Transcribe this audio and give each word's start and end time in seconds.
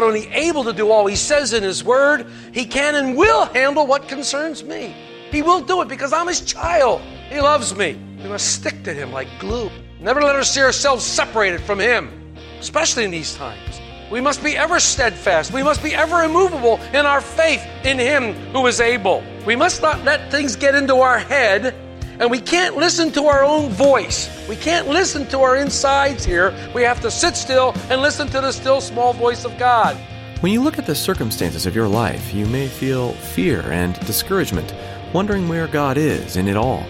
Not 0.00 0.06
only 0.06 0.28
able 0.28 0.64
to 0.64 0.72
do 0.72 0.90
all 0.90 1.06
He 1.06 1.16
says 1.16 1.52
in 1.52 1.62
His 1.62 1.84
Word, 1.84 2.26
He 2.52 2.64
can 2.64 2.94
and 2.94 3.16
will 3.16 3.44
handle 3.46 3.86
what 3.86 4.08
concerns 4.08 4.64
me. 4.64 4.94
He 5.30 5.42
will 5.42 5.60
do 5.60 5.82
it 5.82 5.88
because 5.88 6.12
I'm 6.12 6.26
His 6.26 6.40
child. 6.40 7.02
He 7.28 7.38
loves 7.38 7.76
me. 7.76 8.00
We 8.22 8.28
must 8.30 8.54
stick 8.54 8.82
to 8.84 8.94
Him 8.94 9.12
like 9.12 9.28
glue. 9.38 9.70
Never 10.00 10.22
let 10.22 10.36
us 10.36 10.54
see 10.54 10.62
ourselves 10.62 11.04
separated 11.04 11.60
from 11.60 11.78
Him, 11.78 12.34
especially 12.60 13.04
in 13.04 13.10
these 13.10 13.34
times. 13.34 13.80
We 14.10 14.22
must 14.22 14.42
be 14.42 14.56
ever 14.56 14.80
steadfast. 14.80 15.52
We 15.52 15.62
must 15.62 15.82
be 15.82 15.94
ever 15.94 16.22
immovable 16.22 16.80
in 16.94 17.04
our 17.04 17.20
faith 17.20 17.62
in 17.84 17.98
Him 17.98 18.32
who 18.54 18.66
is 18.68 18.80
able. 18.80 19.22
We 19.44 19.54
must 19.54 19.82
not 19.82 20.02
let 20.04 20.30
things 20.30 20.56
get 20.56 20.74
into 20.74 20.96
our 20.96 21.18
head 21.18 21.74
and 22.20 22.30
we 22.30 22.38
can't 22.38 22.76
listen 22.76 23.10
to 23.12 23.24
our 23.24 23.42
own 23.42 23.70
voice. 23.70 24.46
We 24.46 24.54
can't 24.54 24.86
listen 24.86 25.26
to 25.28 25.40
our 25.40 25.56
insides 25.56 26.22
here. 26.22 26.54
We 26.74 26.82
have 26.82 27.00
to 27.00 27.10
sit 27.10 27.34
still 27.34 27.74
and 27.88 28.02
listen 28.02 28.28
to 28.28 28.42
the 28.42 28.52
still 28.52 28.82
small 28.82 29.14
voice 29.14 29.46
of 29.46 29.56
God. 29.58 29.96
When 30.40 30.52
you 30.52 30.62
look 30.62 30.78
at 30.78 30.86
the 30.86 30.94
circumstances 30.94 31.64
of 31.64 31.74
your 31.74 31.88
life, 31.88 32.34
you 32.34 32.44
may 32.46 32.68
feel 32.68 33.12
fear 33.14 33.62
and 33.72 33.98
discouragement, 34.00 34.74
wondering 35.14 35.48
where 35.48 35.66
God 35.66 35.96
is 35.96 36.36
in 36.36 36.46
it 36.46 36.56
all. 36.56 36.84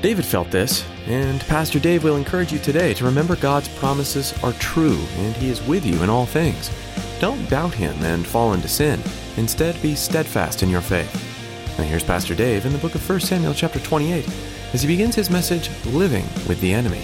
David 0.00 0.24
felt 0.24 0.50
this, 0.50 0.84
and 1.06 1.42
Pastor 1.42 1.78
Dave 1.78 2.02
will 2.02 2.16
encourage 2.16 2.50
you 2.50 2.58
today 2.58 2.94
to 2.94 3.04
remember 3.04 3.36
God's 3.36 3.68
promises 3.68 4.34
are 4.42 4.52
true 4.54 4.98
and 5.18 5.36
He 5.36 5.50
is 5.50 5.62
with 5.66 5.84
you 5.84 6.02
in 6.02 6.08
all 6.08 6.26
things. 6.26 6.70
Don't 7.20 7.48
doubt 7.50 7.74
Him 7.74 7.94
and 8.02 8.26
fall 8.26 8.54
into 8.54 8.68
sin. 8.68 9.00
Instead, 9.36 9.80
be 9.82 9.94
steadfast 9.94 10.62
in 10.62 10.70
your 10.70 10.80
faith. 10.80 11.12
Now 11.78 11.84
here's 11.84 12.04
Pastor 12.04 12.34
Dave 12.34 12.64
in 12.64 12.72
the 12.72 12.78
book 12.78 12.94
of 12.94 13.08
1 13.08 13.20
Samuel 13.20 13.54
chapter 13.54 13.78
28 13.78 14.26
as 14.72 14.82
he 14.82 14.88
begins 14.88 15.14
his 15.14 15.30
message, 15.30 15.70
Living 15.86 16.24
with 16.48 16.60
the 16.60 16.72
Enemy. 16.72 17.02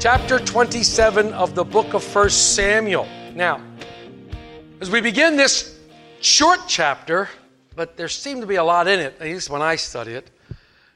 Chapter 0.00 0.38
27 0.38 1.32
of 1.32 1.54
the 1.54 1.64
book 1.64 1.94
of 1.94 2.14
1 2.14 2.30
Samuel. 2.30 3.08
Now, 3.34 3.60
as 4.80 4.90
we 4.90 5.00
begin 5.00 5.36
this 5.36 5.78
short 6.20 6.60
chapter, 6.68 7.28
but 7.74 7.96
there 7.96 8.08
seemed 8.08 8.42
to 8.42 8.46
be 8.46 8.56
a 8.56 8.64
lot 8.64 8.86
in 8.88 9.00
it, 9.00 9.16
at 9.18 9.26
least 9.26 9.50
when 9.50 9.62
I 9.62 9.76
study 9.76 10.12
it, 10.12 10.30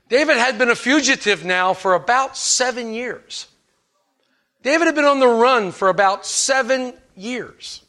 David 0.08 0.36
had 0.36 0.58
been 0.58 0.70
a 0.70 0.76
fugitive 0.76 1.44
now 1.44 1.72
for 1.72 1.94
about 1.94 2.36
seven 2.36 2.92
years. 2.92 3.46
David 4.62 4.86
had 4.86 4.94
been 4.94 5.04
on 5.04 5.18
the 5.18 5.26
run 5.26 5.72
for 5.72 5.88
about 5.88 6.26
seven 6.26 6.92
years. 7.16 7.81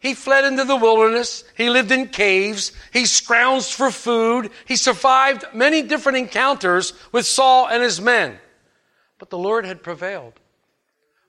He 0.00 0.14
fled 0.14 0.44
into 0.44 0.64
the 0.64 0.76
wilderness. 0.76 1.44
He 1.56 1.70
lived 1.70 1.90
in 1.90 2.08
caves. 2.08 2.72
He 2.92 3.02
scrounged 3.02 3.74
for 3.74 3.90
food. 3.90 4.50
He 4.66 4.76
survived 4.76 5.44
many 5.54 5.82
different 5.82 6.18
encounters 6.18 6.92
with 7.12 7.26
Saul 7.26 7.68
and 7.68 7.82
his 7.82 8.00
men. 8.00 8.38
But 9.18 9.30
the 9.30 9.38
Lord 9.38 9.64
had 9.64 9.82
prevailed. 9.82 10.34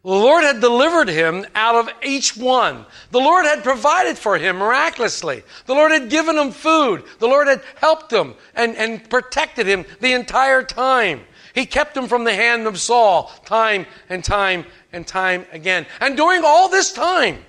The 0.04 0.14
Lord 0.14 0.44
had 0.44 0.62
delivered 0.62 1.10
him 1.10 1.46
out 1.54 1.76
of 1.76 1.90
each 2.02 2.38
one. 2.38 2.86
The 3.12 3.20
Lord 3.20 3.46
had 3.46 3.64
provided 3.64 4.18
for 4.18 4.38
him 4.38 4.58
miraculously. 4.58 5.44
The 5.66 5.74
Lord 5.74 5.92
had 5.92 6.10
given 6.10 6.38
him 6.38 6.52
food. 6.52 7.04
The 7.20 7.28
Lord 7.28 7.48
had 7.48 7.62
helped 7.76 8.14
him 8.14 8.36
and, 8.56 8.76
and 8.78 9.10
protected 9.10 9.68
him 9.68 9.86
the 10.00 10.14
entire 10.14 10.64
time. 10.64 11.22
He 11.54 11.66
kept 11.66 11.98
him 11.98 12.08
from 12.08 12.24
the 12.24 12.34
hand 12.34 12.68
of 12.68 12.80
Saul 12.80 13.32
time 13.46 13.86
and 14.08 14.24
time 14.24 14.66
and 14.94 15.06
time 15.06 15.46
again. 15.52 15.86
And 16.00 16.16
during 16.16 16.44
all 16.46 16.70
this 16.70 16.94
time, 16.94 17.44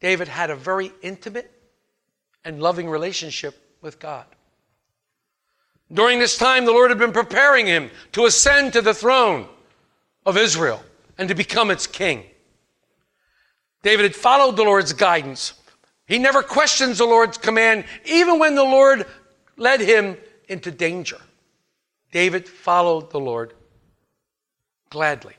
David 0.00 0.28
had 0.28 0.50
a 0.50 0.56
very 0.56 0.92
intimate 1.02 1.50
and 2.44 2.62
loving 2.62 2.88
relationship 2.88 3.54
with 3.82 3.98
God. 3.98 4.26
During 5.92 6.18
this 6.18 6.38
time, 6.38 6.64
the 6.64 6.72
Lord 6.72 6.90
had 6.90 6.98
been 6.98 7.12
preparing 7.12 7.66
him 7.66 7.90
to 8.12 8.26
ascend 8.26 8.72
to 8.72 8.82
the 8.82 8.94
throne 8.94 9.48
of 10.24 10.36
Israel 10.36 10.82
and 11.18 11.28
to 11.28 11.34
become 11.34 11.70
its 11.70 11.86
king. 11.86 12.24
David 13.82 14.04
had 14.04 14.14
followed 14.14 14.56
the 14.56 14.62
Lord's 14.62 14.92
guidance. 14.92 15.54
He 16.06 16.18
never 16.18 16.42
questions 16.42 16.98
the 16.98 17.06
Lord's 17.06 17.38
command, 17.38 17.84
even 18.04 18.38
when 18.38 18.54
the 18.54 18.64
Lord 18.64 19.06
led 19.56 19.80
him 19.80 20.16
into 20.48 20.70
danger. 20.70 21.18
David 22.12 22.48
followed 22.48 23.10
the 23.10 23.20
Lord 23.20 23.54
gladly. 24.90 25.34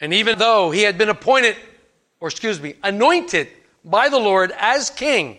And 0.00 0.12
even 0.12 0.38
though 0.38 0.70
he 0.70 0.82
had 0.82 0.98
been 0.98 1.08
appointed, 1.08 1.56
or 2.24 2.28
excuse 2.28 2.58
me, 2.58 2.74
anointed 2.82 3.48
by 3.84 4.08
the 4.08 4.18
Lord 4.18 4.50
as 4.56 4.88
king, 4.88 5.36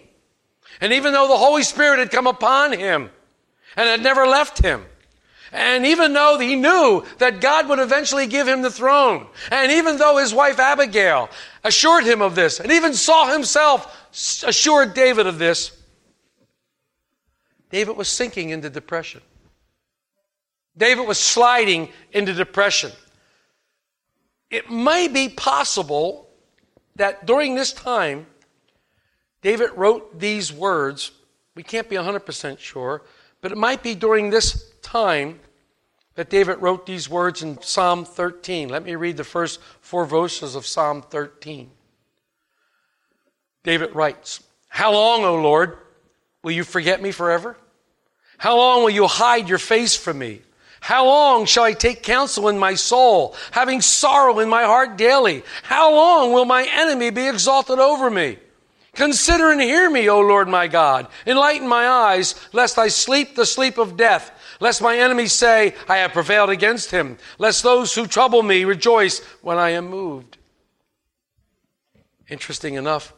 and 0.80 0.94
even 0.94 1.14
though 1.14 1.28
the 1.28 1.36
Holy 1.36 1.64
Spirit 1.64 1.98
had 1.98 2.12
come 2.12 2.28
upon 2.28 2.74
him 2.74 3.10
and 3.76 3.90
had 3.90 4.04
never 4.04 4.28
left 4.28 4.60
him, 4.62 4.86
and 5.52 5.84
even 5.88 6.14
though 6.14 6.38
he 6.38 6.56
knew 6.56 7.04
that 7.18 7.42
God 7.42 7.68
would 7.70 7.80
eventually 7.80 8.28
give 8.28 8.48
him 8.48 8.62
the 8.62 8.70
throne, 8.70 9.26
and 9.50 9.72
even 9.72 9.98
though 9.98 10.18
his 10.18 10.32
wife 10.32 10.60
Abigail 10.60 11.28
assured 11.64 12.04
him 12.04 12.22
of 12.22 12.36
this, 12.36 12.60
and 12.60 12.72
even 12.72 12.94
Saul 12.94 13.34
himself 13.34 13.92
assured 14.46 14.94
David 14.94 15.26
of 15.26 15.40
this, 15.40 15.76
David 17.72 17.98
was 17.98 18.10
sinking 18.10 18.52
into 18.52 18.70
depression. 18.70 19.22
David 20.78 21.08
was 21.08 21.18
sliding 21.18 21.90
into 22.12 22.36
depression. 22.36 22.92
It 24.52 24.70
may 24.70 25.08
be 25.08 25.30
possible 25.30 26.25
that 26.96 27.26
during 27.26 27.56
this 27.56 27.74
time, 27.74 28.28
David 29.42 29.72
wrote 29.76 30.20
these 30.20 30.52
words. 30.52 31.12
We 31.56 31.64
can't 31.64 31.90
be 31.90 31.96
100% 31.96 32.60
sure, 32.60 33.04
but 33.42 33.52
it 33.52 33.58
might 33.58 33.84
be 33.84 33.96
during 33.96 34.30
this 34.30 34.72
time 34.82 35.40
that 36.16 36.30
David 36.30 36.62
wrote 36.62 36.86
these 36.86 37.10
words 37.10 37.44
in 37.44 37.62
Psalm 37.62 38.06
13. 38.06 38.70
Let 38.70 38.84
me 38.84 38.96
read 38.96 39.18
the 39.18 39.24
first 39.24 39.60
four 39.82 40.06
verses 40.06 40.56
of 40.56 40.66
Psalm 40.66 41.02
13. 41.02 41.70
David 43.64 43.94
writes, 43.94 44.42
How 44.70 44.94
long, 44.94 45.24
O 45.26 45.36
Lord, 45.36 45.78
will 46.44 46.52
you 46.52 46.64
forget 46.64 47.02
me 47.02 47.12
forever? 47.12 47.58
How 48.38 48.56
long 48.58 48.84
will 48.84 48.90
you 48.90 49.08
hide 49.08 49.50
your 49.50 49.58
face 49.58 49.96
from 49.96 50.20
me? 50.20 50.42
How 50.86 51.08
long 51.08 51.48
shall 51.48 51.64
I 51.64 51.74
take 51.74 52.04
counsel 52.04 52.48
in 52.48 52.60
my 52.60 52.76
soul, 52.76 53.36
having 53.50 53.82
sorrow 53.82 54.38
in 54.38 54.48
my 54.48 54.66
heart 54.66 54.98
daily? 55.00 55.42
How 55.64 55.92
long 55.92 56.32
will 56.32 56.46
my 56.46 56.64
enemy 56.72 57.10
be 57.10 57.28
exalted 57.28 57.80
over 57.80 58.12
me? 58.12 58.38
Consider 58.94 59.52
and 59.52 59.60
hear 59.60 59.90
me, 59.90 60.08
O 60.08 60.20
Lord 60.20 60.48
my 60.48 60.68
God. 60.68 61.08
Enlighten 61.26 61.68
my 61.68 61.88
eyes, 61.88 62.36
lest 62.54 62.78
I 62.78 62.90
sleep 62.90 63.36
the 63.36 63.48
sleep 63.48 63.80
of 63.80 63.98
death, 63.98 64.32
lest 64.60 64.80
my 64.80 64.96
enemies 65.00 65.34
say, 65.34 65.74
I 65.90 65.98
have 65.98 66.14
prevailed 66.14 66.52
against 66.52 66.92
him, 66.92 67.18
lest 67.40 67.64
those 67.64 67.96
who 67.96 68.06
trouble 68.06 68.44
me 68.44 68.64
rejoice 68.64 69.24
when 69.42 69.58
I 69.58 69.72
am 69.72 69.90
moved. 69.90 70.38
Interesting 72.30 72.76
enough, 72.76 73.12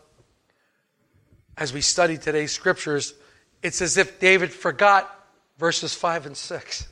as 1.57 1.73
we 1.73 1.81
study 1.81 2.17
today's 2.17 2.53
scriptures, 2.53 3.13
it's 3.61 3.81
as 3.81 3.97
if 3.97 4.21
David 4.21 4.53
forgot 4.53 5.13
verses 5.57 5.93
5 5.93 6.27
and 6.27 6.37
6. 6.37 6.87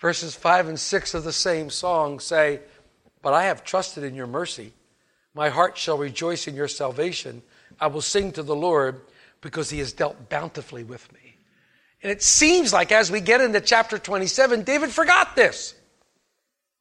Verses 0.00 0.34
5 0.34 0.68
and 0.68 0.80
6 0.80 1.14
of 1.14 1.24
the 1.24 1.32
same 1.32 1.68
song 1.68 2.20
say, 2.20 2.60
But 3.20 3.34
I 3.34 3.44
have 3.44 3.64
trusted 3.64 4.02
in 4.02 4.14
your 4.14 4.26
mercy. 4.26 4.72
My 5.34 5.50
heart 5.50 5.76
shall 5.76 5.98
rejoice 5.98 6.48
in 6.48 6.56
your 6.56 6.68
salvation. 6.68 7.42
I 7.78 7.88
will 7.88 8.00
sing 8.00 8.32
to 8.32 8.42
the 8.42 8.56
Lord 8.56 9.02
because 9.42 9.68
he 9.68 9.78
has 9.78 9.92
dealt 9.92 10.30
bountifully 10.30 10.84
with 10.84 11.12
me. 11.12 11.36
And 12.02 12.10
it 12.10 12.22
seems 12.22 12.72
like 12.72 12.92
as 12.92 13.10
we 13.10 13.20
get 13.20 13.42
into 13.42 13.60
chapter 13.60 13.98
27, 13.98 14.62
David 14.62 14.90
forgot 14.90 15.36
this. 15.36 15.74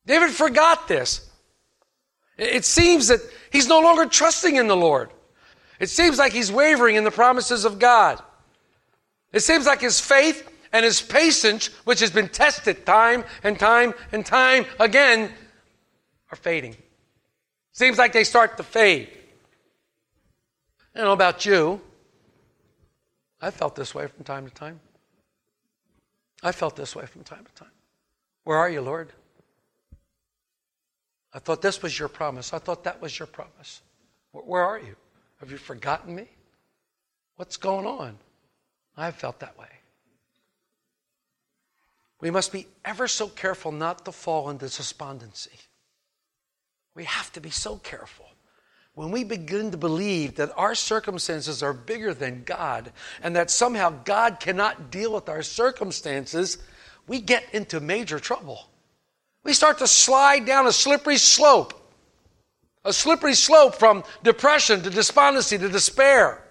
David 0.05 0.31
forgot 0.31 0.87
this. 0.87 1.29
It 2.37 2.63
seems 2.63 3.09
that 3.09 3.19
he's 3.51 3.67
no 3.67 3.81
longer 3.81 4.05
trusting 4.05 4.55
in 4.55 4.67
the 4.67 4.77
Lord. 4.77 5.09
It 5.77 5.89
seems 5.89 6.17
like 6.17 6.31
he's 6.31 6.51
wavering 6.51 6.95
in 6.95 7.03
the 7.03 7.11
promises 7.11 7.65
of 7.65 7.79
God. 7.79 8.21
It 9.33 9.41
seems 9.41 9.65
like 9.65 9.81
his 9.81 9.99
faith 9.99 10.48
and 10.71 10.85
his 10.85 11.01
patience, 11.01 11.67
which 11.85 11.99
has 11.99 12.11
been 12.11 12.29
tested 12.29 12.85
time 12.85 13.23
and 13.43 13.59
time 13.59 13.93
and 14.11 14.25
time 14.25 14.65
again, 14.79 15.31
are 16.31 16.37
fading. 16.37 16.75
Seems 17.71 17.97
like 17.97 18.13
they 18.13 18.23
start 18.23 18.57
to 18.57 18.63
fade. 18.63 19.09
I 20.93 20.99
don't 20.99 21.07
know 21.07 21.13
about 21.13 21.45
you. 21.45 21.81
I 23.41 23.51
felt 23.51 23.75
this 23.75 23.95
way 23.95 24.07
from 24.07 24.23
time 24.23 24.45
to 24.45 24.53
time. 24.53 24.79
I 26.43 26.51
felt 26.51 26.75
this 26.75 26.95
way 26.95 27.05
from 27.05 27.23
time 27.23 27.45
to 27.45 27.53
time. 27.53 27.71
Where 28.43 28.57
are 28.57 28.69
you, 28.69 28.81
Lord? 28.81 29.11
I 31.33 31.39
thought 31.39 31.61
this 31.61 31.81
was 31.81 31.97
your 31.97 32.09
promise. 32.09 32.53
I 32.53 32.59
thought 32.59 32.83
that 32.85 33.01
was 33.01 33.17
your 33.17 33.27
promise. 33.27 33.81
Where 34.31 34.63
are 34.63 34.79
you? 34.79 34.95
Have 35.39 35.51
you 35.51 35.57
forgotten 35.57 36.15
me? 36.15 36.27
What's 37.35 37.57
going 37.57 37.85
on? 37.85 38.17
I've 38.97 39.15
felt 39.15 39.39
that 39.39 39.57
way. 39.57 39.67
We 42.21 42.31
must 42.31 42.51
be 42.51 42.67
ever 42.83 43.07
so 43.07 43.27
careful 43.27 43.71
not 43.71 44.05
to 44.05 44.11
fall 44.11 44.49
into 44.49 44.65
despondency. 44.65 45.57
We 46.95 47.05
have 47.05 47.31
to 47.33 47.41
be 47.41 47.49
so 47.49 47.77
careful. 47.77 48.25
When 48.93 49.11
we 49.11 49.23
begin 49.23 49.71
to 49.71 49.77
believe 49.77 50.35
that 50.35 50.51
our 50.57 50.75
circumstances 50.75 51.63
are 51.63 51.71
bigger 51.71 52.13
than 52.13 52.43
God 52.43 52.91
and 53.23 53.35
that 53.35 53.49
somehow 53.49 53.91
God 54.03 54.41
cannot 54.41 54.91
deal 54.91 55.13
with 55.13 55.29
our 55.29 55.41
circumstances, 55.43 56.57
we 57.07 57.21
get 57.21 57.45
into 57.53 57.79
major 57.79 58.19
trouble. 58.19 58.67
We 59.43 59.53
start 59.53 59.77
to 59.77 59.87
slide 59.87 60.45
down 60.45 60.67
a 60.67 60.73
slippery 60.73 61.17
slope, 61.17 61.73
a 62.83 62.91
slippery 62.91 63.35
slope 63.35 63.75
from 63.75 64.03
depression 64.23 64.81
to 64.83 64.89
despondency 64.89 65.57
to 65.57 65.69
despair. 65.69 66.43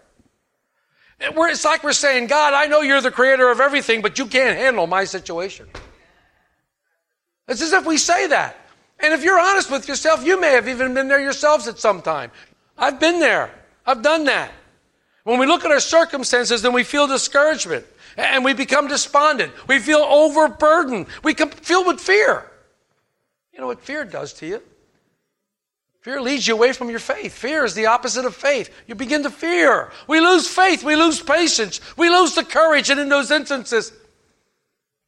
It's 1.21 1.65
like 1.65 1.83
we're 1.83 1.93
saying, 1.93 2.29
God, 2.29 2.55
I 2.55 2.67
know 2.67 2.81
you're 2.81 3.01
the 3.01 3.11
creator 3.11 3.51
of 3.51 3.61
everything, 3.61 4.03
but 4.03 4.19
you 4.19 4.27
can't 4.27 4.57
handle 4.57 4.87
my 4.87 5.05
situation. 5.05 5.67
It's 7.49 7.63
as 7.63 7.73
if 7.73 7.87
we 7.87 7.97
say 7.97 8.29
that. 8.29 8.57
And 9.01 9.13
if 9.13 9.25
you're 9.25 9.39
honest 9.39 9.71
with 9.71 9.89
yourself, 9.89 10.25
you 10.25 10.41
may 10.41 10.53
have 10.53 10.69
even 10.69 10.95
been 10.95 11.09
there 11.09 11.21
yourselves 11.21 11.67
at 11.67 11.79
some 11.79 12.03
time. 12.03 12.31
I've 12.77 13.01
been 13.01 13.21
there. 13.21 13.51
I've 13.87 14.03
done 14.03 14.25
that. 14.25 14.53
When 15.25 15.39
we 15.39 15.47
look 15.47 15.65
at 15.65 15.71
our 15.71 15.81
circumstances, 15.81 16.63
then 16.63 16.73
we 16.73 16.85
feel 16.85 17.07
discouragement 17.07 17.85
and 18.17 18.45
we 18.45 18.55
become 18.55 18.89
despondent. 18.89 19.53
We 19.69 19.79
feel 19.79 19.99
overburdened. 19.99 21.07
We 21.23 21.35
filled 21.35 21.87
with 21.87 22.01
fear. 22.01 22.45
You 23.53 23.61
know 23.61 23.67
what 23.67 23.81
fear 23.81 24.05
does 24.05 24.33
to 24.35 24.47
you? 24.47 24.63
Fear 26.09 26.23
leads 26.23 26.49
you 26.49 26.55
away 26.55 26.73
from 26.73 26.89
your 26.89 27.01
faith. 27.01 27.35
Fear 27.35 27.67
is 27.67 27.75
the 27.75 27.85
opposite 27.85 28.25
of 28.25 28.35
faith. 28.35 28.75
You 28.87 28.95
begin 28.95 29.25
to 29.25 29.31
fear. 29.31 29.93
We 30.07 30.21
lose 30.21 30.49
faith. 30.49 30.83
We 30.83 30.97
lose 30.97 31.21
patience. 31.21 31.83
We 31.99 32.09
lose 32.09 32.35
the 32.35 32.45
courage. 32.45 32.89
And 32.89 32.99
in 32.99 33.11
those 33.11 33.31
instances, 33.31 33.93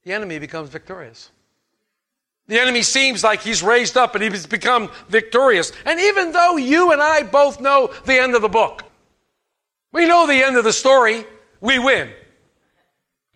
the 0.05 0.13
enemy 0.13 0.39
becomes 0.39 0.69
victorious. 0.69 1.31
The 2.49 2.61
enemy 2.61 2.83
seems 2.83 3.25
like 3.25 3.41
he's 3.41 3.63
raised 3.63 3.97
up 3.97 4.15
and 4.15 4.23
he's 4.23 4.47
become 4.47 4.91
victorious. 5.09 5.73
And 5.87 5.99
even 5.99 6.33
though 6.33 6.59
you 6.59 6.93
and 6.93 7.01
I 7.01 7.23
both 7.23 7.63
know 7.63 7.91
the 8.05 8.21
end 8.21 8.35
of 8.35 8.43
the 8.43 8.51
book, 8.51 8.85
we 9.93 10.07
know 10.07 10.27
the 10.27 10.45
end 10.45 10.59
of 10.59 10.65
the 10.65 10.73
story, 10.75 11.25
we 11.63 11.79
win. 11.79 12.11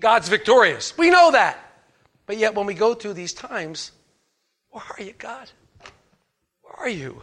God's 0.02 0.28
victorious. 0.28 0.98
We 0.98 1.08
know 1.08 1.30
that. 1.30 1.58
But 2.26 2.36
yet, 2.36 2.54
when 2.54 2.66
we 2.66 2.74
go 2.74 2.92
through 2.92 3.14
these 3.14 3.32
times, 3.32 3.90
where 4.68 4.84
are 4.98 5.02
you, 5.02 5.14
God? 5.14 5.48
Where 6.60 6.76
are 6.76 6.90
you? 6.90 7.22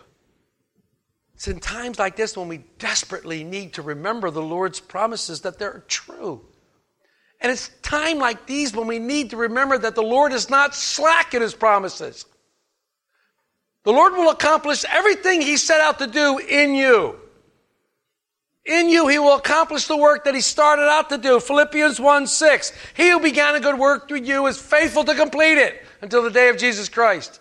It's 1.41 1.47
in 1.47 1.59
times 1.59 1.97
like 1.97 2.15
this 2.15 2.37
when 2.37 2.47
we 2.49 2.59
desperately 2.77 3.43
need 3.43 3.73
to 3.73 3.81
remember 3.81 4.29
the 4.29 4.43
Lord's 4.43 4.79
promises 4.79 5.41
that 5.41 5.57
they're 5.57 5.83
true. 5.87 6.45
And 7.39 7.51
it's 7.51 7.71
time 7.81 8.19
like 8.19 8.45
these 8.45 8.75
when 8.75 8.85
we 8.85 8.99
need 8.99 9.31
to 9.31 9.37
remember 9.37 9.75
that 9.79 9.95
the 9.95 10.03
Lord 10.03 10.33
is 10.33 10.51
not 10.51 10.75
slack 10.75 11.33
in 11.33 11.41
his 11.41 11.55
promises. 11.55 12.25
The 13.85 13.91
Lord 13.91 14.13
will 14.13 14.29
accomplish 14.29 14.85
everything 14.87 15.41
he 15.41 15.57
set 15.57 15.81
out 15.81 15.97
to 15.97 16.05
do 16.05 16.37
in 16.37 16.75
you. 16.75 17.15
In 18.63 18.87
you, 18.87 19.07
he 19.07 19.17
will 19.17 19.33
accomplish 19.33 19.87
the 19.87 19.97
work 19.97 20.25
that 20.25 20.35
he 20.35 20.41
started 20.41 20.87
out 20.87 21.09
to 21.09 21.17
do. 21.17 21.39
Philippians 21.39 21.99
1 21.99 22.27
6. 22.27 22.71
He 22.93 23.09
who 23.09 23.19
began 23.19 23.55
a 23.55 23.59
good 23.59 23.79
work 23.79 24.07
through 24.07 24.21
you 24.21 24.45
is 24.45 24.59
faithful 24.59 25.05
to 25.05 25.15
complete 25.15 25.57
it 25.57 25.83
until 26.03 26.21
the 26.21 26.29
day 26.29 26.49
of 26.49 26.59
Jesus 26.59 26.87
Christ. 26.87 27.40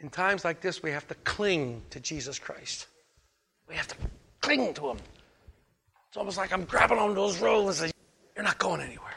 In 0.00 0.10
times 0.10 0.44
like 0.44 0.60
this, 0.60 0.82
we 0.82 0.90
have 0.90 1.08
to 1.08 1.14
cling 1.16 1.82
to 1.90 2.00
Jesus 2.00 2.38
Christ. 2.38 2.86
We 3.68 3.74
have 3.74 3.88
to 3.88 3.96
cling 4.40 4.74
to 4.74 4.90
Him. 4.90 4.98
It's 6.08 6.16
almost 6.16 6.36
like 6.36 6.52
I'm 6.52 6.64
grabbing 6.64 6.98
on 6.98 7.14
those 7.14 7.40
ropes 7.40 7.80
and 7.80 7.90
say, 7.90 7.96
You're 8.34 8.44
not 8.44 8.58
going 8.58 8.80
anywhere. 8.80 9.14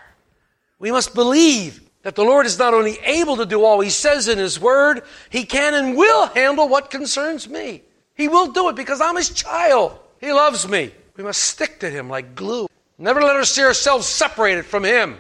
We 0.80 0.92
must 0.92 1.14
believe 1.14 1.82
that 2.04 2.16
the 2.16 2.24
Lord 2.24 2.46
is 2.46 2.58
not 2.58 2.74
only 2.74 2.98
able 3.00 3.36
to 3.38 3.46
do 3.46 3.64
all 3.64 3.82
He 3.82 3.90
says 3.90 4.30
in 4.30 4.38
His 4.38 4.60
Word, 4.60 5.04
He 5.30 5.44
can 5.44 5.74
and 5.74 5.98
will 5.98 6.28
handle 6.28 6.70
what 6.70 6.90
concerns 6.90 7.50
me. 7.50 7.84
He 8.16 8.28
will 8.28 8.52
do 8.52 8.70
it 8.70 8.76
because 8.76 9.02
I'm 9.02 9.18
His 9.18 9.30
child. 9.30 10.00
He 10.22 10.32
loves 10.32 10.68
me. 10.68 10.92
We 11.18 11.24
must 11.24 11.42
stick 11.42 11.82
to 11.82 11.90
Him 11.90 12.10
like 12.10 12.36
glue. 12.36 12.68
Never 12.98 13.22
let 13.22 13.36
us 13.36 13.52
see 13.52 13.64
ourselves 13.64 14.08
separated 14.08 14.66
from 14.66 14.86
Him, 14.86 15.18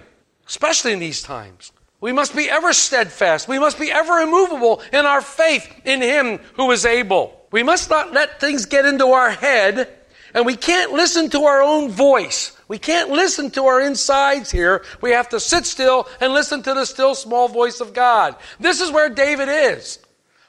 especially 0.48 0.94
in 0.94 1.00
these 1.00 1.22
times. 1.22 1.74
We 2.02 2.14
must 2.14 2.36
be 2.36 2.50
ever 2.50 2.72
steadfast. 2.72 3.48
We 3.48 3.60
must 3.60 3.80
be 3.80 3.92
ever 3.92 4.20
immovable 4.20 4.82
in 4.94 5.06
our 5.06 5.22
faith 5.22 5.70
in 5.84 6.02
Him 6.02 6.40
who 6.54 6.72
is 6.72 6.86
able. 6.86 7.46
We 7.52 7.64
must 7.64 7.90
not 7.90 8.14
let 8.14 8.40
things 8.40 8.66
get 8.66 8.86
into 8.86 9.08
our 9.08 9.32
head, 9.32 9.90
and 10.34 10.46
we 10.46 10.56
can't 10.56 10.94
listen 10.94 11.30
to 11.32 11.44
our 11.44 11.62
own 11.62 11.90
voice. 11.90 12.56
We 12.68 12.78
can't 12.78 13.10
listen 13.10 13.50
to 13.52 13.66
our 13.66 13.82
insides 13.82 14.52
here. 14.52 14.86
We 15.02 15.12
have 15.12 15.30
to 15.30 15.40
sit 15.40 15.66
still 15.66 16.08
and 16.22 16.34
listen 16.34 16.62
to 16.64 16.74
the 16.74 16.86
still 16.86 17.16
small 17.16 17.48
voice 17.48 17.82
of 17.82 17.94
God. 17.94 18.36
This 18.60 18.80
is 18.80 18.92
where 18.92 19.10
David 19.10 19.50
is. 19.50 20.00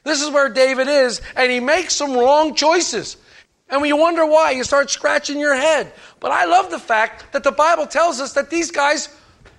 This 0.04 0.22
is 0.22 0.30
where 0.30 0.50
David 0.50 0.88
is, 0.88 1.20
and 1.34 1.50
he 1.50 1.60
makes 1.60 1.94
some 1.94 2.14
wrong 2.14 2.54
choices. 2.54 3.16
And 3.68 3.84
you 3.86 3.96
wonder 3.96 4.26
why, 4.26 4.50
you 4.50 4.64
start 4.64 4.90
scratching 4.90 5.38
your 5.38 5.54
head. 5.54 5.92
But 6.20 6.32
I 6.32 6.44
love 6.44 6.70
the 6.70 6.78
fact 6.78 7.32
that 7.32 7.44
the 7.44 7.52
Bible 7.52 7.86
tells 7.86 8.20
us 8.20 8.34
that 8.34 8.50
these 8.50 8.70
guys 8.70 9.08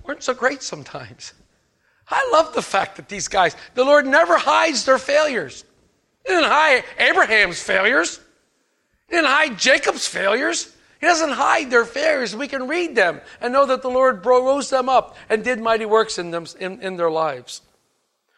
weren't 0.05 0.23
so 0.23 0.33
great 0.33 0.61
sometimes. 0.61 1.33
I 2.11 2.29
love 2.33 2.53
the 2.53 2.61
fact 2.61 2.97
that 2.97 3.07
these 3.07 3.27
guys, 3.27 3.55
the 3.73 3.85
Lord 3.85 4.05
never 4.05 4.37
hides 4.37 4.85
their 4.85 4.97
failures. 4.97 5.63
He 6.25 6.33
didn't 6.33 6.49
hide 6.49 6.83
Abraham's 6.99 7.61
failures. 7.61 8.19
He 9.07 9.15
didn't 9.15 9.29
hide 9.29 9.57
Jacob's 9.57 10.07
failures. 10.07 10.75
He 10.99 11.07
doesn't 11.07 11.31
hide 11.31 11.71
their 11.71 11.85
failures. 11.85 12.35
We 12.35 12.47
can 12.47 12.67
read 12.67 12.95
them 12.95 13.21
and 13.39 13.53
know 13.53 13.65
that 13.65 13.81
the 13.81 13.89
Lord 13.89 14.25
rose 14.25 14.69
them 14.69 14.89
up 14.89 15.15
and 15.29 15.43
did 15.43 15.59
mighty 15.59 15.85
works 15.85 16.19
in 16.19 16.31
them 16.31 16.45
in, 16.59 16.81
in 16.81 16.97
their 16.97 17.09
lives. 17.09 17.61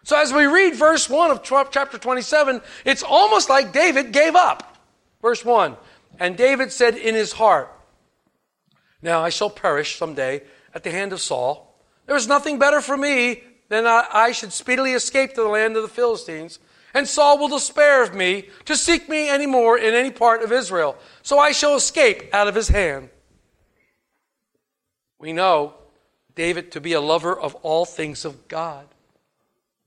So 0.04 0.18
as 0.18 0.32
we 0.32 0.46
read 0.46 0.76
verse 0.76 1.10
1 1.10 1.32
of 1.32 1.44
chapter 1.44 1.98
27, 1.98 2.62
it's 2.86 3.04
almost 3.04 3.50
like 3.50 3.74
David 3.74 4.12
gave 4.12 4.36
up. 4.36 4.78
Verse 5.22 5.44
1. 5.44 5.76
And 6.20 6.38
David 6.38 6.72
said 6.72 6.96
in 6.96 7.16
his 7.16 7.34
heart, 7.34 7.72
Now 9.02 9.24
I 9.24 9.30
shall 9.30 9.50
perish 9.50 9.98
someday 9.98 10.44
at 10.74 10.84
the 10.84 10.92
hand 10.92 11.12
of 11.12 11.22
Saul. 11.22 11.74
There 12.06 12.16
is 12.16 12.28
nothing 12.28 12.60
better 12.60 12.82
for 12.82 12.96
me 12.96 13.44
then 13.70 13.86
I, 13.88 14.32
should 14.32 14.54
speedily 14.54 14.94
escape 14.94 15.34
to 15.34 15.42
the 15.42 15.48
land 15.48 15.76
of 15.76 15.82
the 15.82 15.90
Philistines. 15.90 16.60
And 16.94 17.08
Saul 17.08 17.40
will 17.40 17.48
despair 17.48 18.04
of 18.04 18.14
me 18.14 18.50
to 18.66 18.76
seek 18.76 19.10
me 19.10 19.30
any 19.30 19.48
more 19.48 19.78
in 19.78 19.94
any 19.94 20.12
part 20.12 20.44
of 20.44 20.52
Israel. 20.52 20.96
So 21.24 21.40
I 21.40 21.52
shall 21.52 21.76
escape 21.76 22.34
out 22.34 22.48
of 22.48 22.56
his 22.56 22.68
hand. 22.68 23.10
We 25.18 25.34
know 25.34 25.74
David 26.36 26.72
to 26.74 26.82
be 26.82 26.94
a 26.94 27.02
lover 27.02 27.38
of 27.38 27.56
all 27.56 27.86
things 27.86 28.26
of 28.26 28.48
God. 28.48 28.88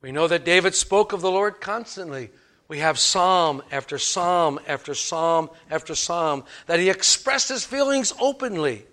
We 0.00 0.12
know 0.12 0.26
that 0.28 0.45
David 0.45 0.75
spoke 0.75 1.12
of 1.12 1.21
the 1.21 1.30
Lord 1.30 1.61
constantly. 1.61 2.30
We 2.68 2.78
have 2.78 2.99
psalm 2.99 3.62
after 3.71 3.99
psalm 3.99 4.59
after 4.66 4.95
psalm 4.95 5.50
after 5.71 5.95
psalm 5.95 6.45
that 6.66 6.80
he 6.80 6.90
expressed 6.90 7.49
his 7.49 7.64
feelings 7.64 8.12
openly. 8.21 8.85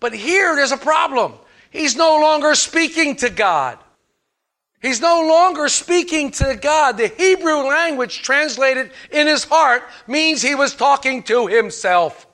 But 0.00 0.14
here 0.14 0.54
there's 0.54 0.72
a 0.72 0.76
problem. 0.76 1.34
He's 1.70 1.96
no 1.96 2.20
longer 2.20 2.54
speaking 2.54 3.16
to 3.16 3.30
God. 3.30 3.78
He's 4.80 5.00
no 5.00 5.26
longer 5.26 5.68
speaking 5.68 6.30
to 6.32 6.56
God. 6.60 6.96
The 6.96 7.08
Hebrew 7.08 7.66
language 7.66 8.22
translated 8.22 8.92
in 9.10 9.26
his 9.26 9.44
heart 9.44 9.82
means 10.06 10.40
he 10.40 10.54
was 10.54 10.74
talking 10.74 11.22
to 11.24 11.48
himself. 11.48 12.26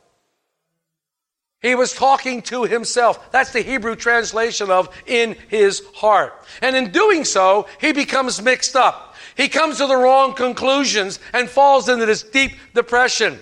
He 1.62 1.74
was 1.74 1.94
talking 1.94 2.42
to 2.42 2.64
himself. 2.64 3.32
That's 3.32 3.52
the 3.52 3.62
Hebrew 3.62 3.96
translation 3.96 4.70
of 4.70 4.94
in 5.06 5.36
his 5.48 5.82
heart. 5.94 6.44
And 6.60 6.76
in 6.76 6.90
doing 6.90 7.24
so, 7.24 7.66
he 7.80 7.92
becomes 7.92 8.42
mixed 8.42 8.76
up. 8.76 9.14
He 9.34 9.48
comes 9.48 9.78
to 9.78 9.86
the 9.86 9.96
wrong 9.96 10.34
conclusions 10.34 11.20
and 11.32 11.48
falls 11.48 11.88
into 11.88 12.04
this 12.04 12.22
deep 12.22 12.52
depression. 12.74 13.38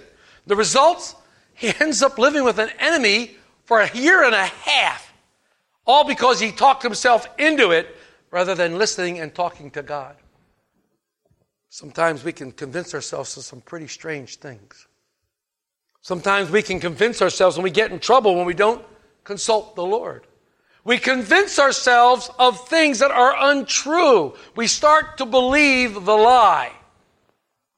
The 0.47 0.55
results? 0.55 1.17
He 1.55 1.73
ends 1.81 2.01
up 2.01 2.17
living 2.17 2.45
with 2.45 2.61
an 2.61 2.71
enemy 2.79 3.37
for 3.65 3.81
a 3.81 3.93
year 3.97 4.23
and 4.23 4.35
a 4.35 4.45
half, 4.45 5.13
all 5.85 6.05
because 6.05 6.39
he 6.39 6.53
talked 6.53 6.85
himself 6.85 7.29
into 7.39 7.73
it 7.73 7.97
rather 8.33 8.57
than 8.57 8.79
listening 8.79 9.21
and 9.21 9.33
talking 9.33 9.71
to 9.71 9.83
God. 9.83 10.17
Sometimes 11.69 12.25
we 12.25 12.33
can 12.33 12.51
convince 12.51 12.95
ourselves 12.95 13.37
of 13.37 13.45
some 13.45 13.61
pretty 13.61 13.87
strange 13.87 14.37
things. 14.37 14.89
Sometimes 16.01 16.51
we 16.51 16.63
can 16.63 16.81
convince 16.81 17.23
ourselves 17.23 17.57
when 17.57 17.63
we 17.63 17.71
get 17.71 17.93
in 17.93 18.01
trouble 18.01 18.35
when 18.35 18.47
we 18.47 18.55
don't 18.55 18.85
consult 19.23 19.77
the 19.77 19.85
Lord. 19.85 20.27
We 20.85 20.99
convince 20.99 21.61
ourselves 21.61 22.29
of 22.39 22.69
things 22.69 22.99
that 22.99 23.13
are 23.13 23.35
untrue. 23.51 24.35
We 24.57 24.67
start 24.67 25.19
to 25.19 25.27
believe 25.27 25.95
the 25.95 26.17
lie. 26.17 26.73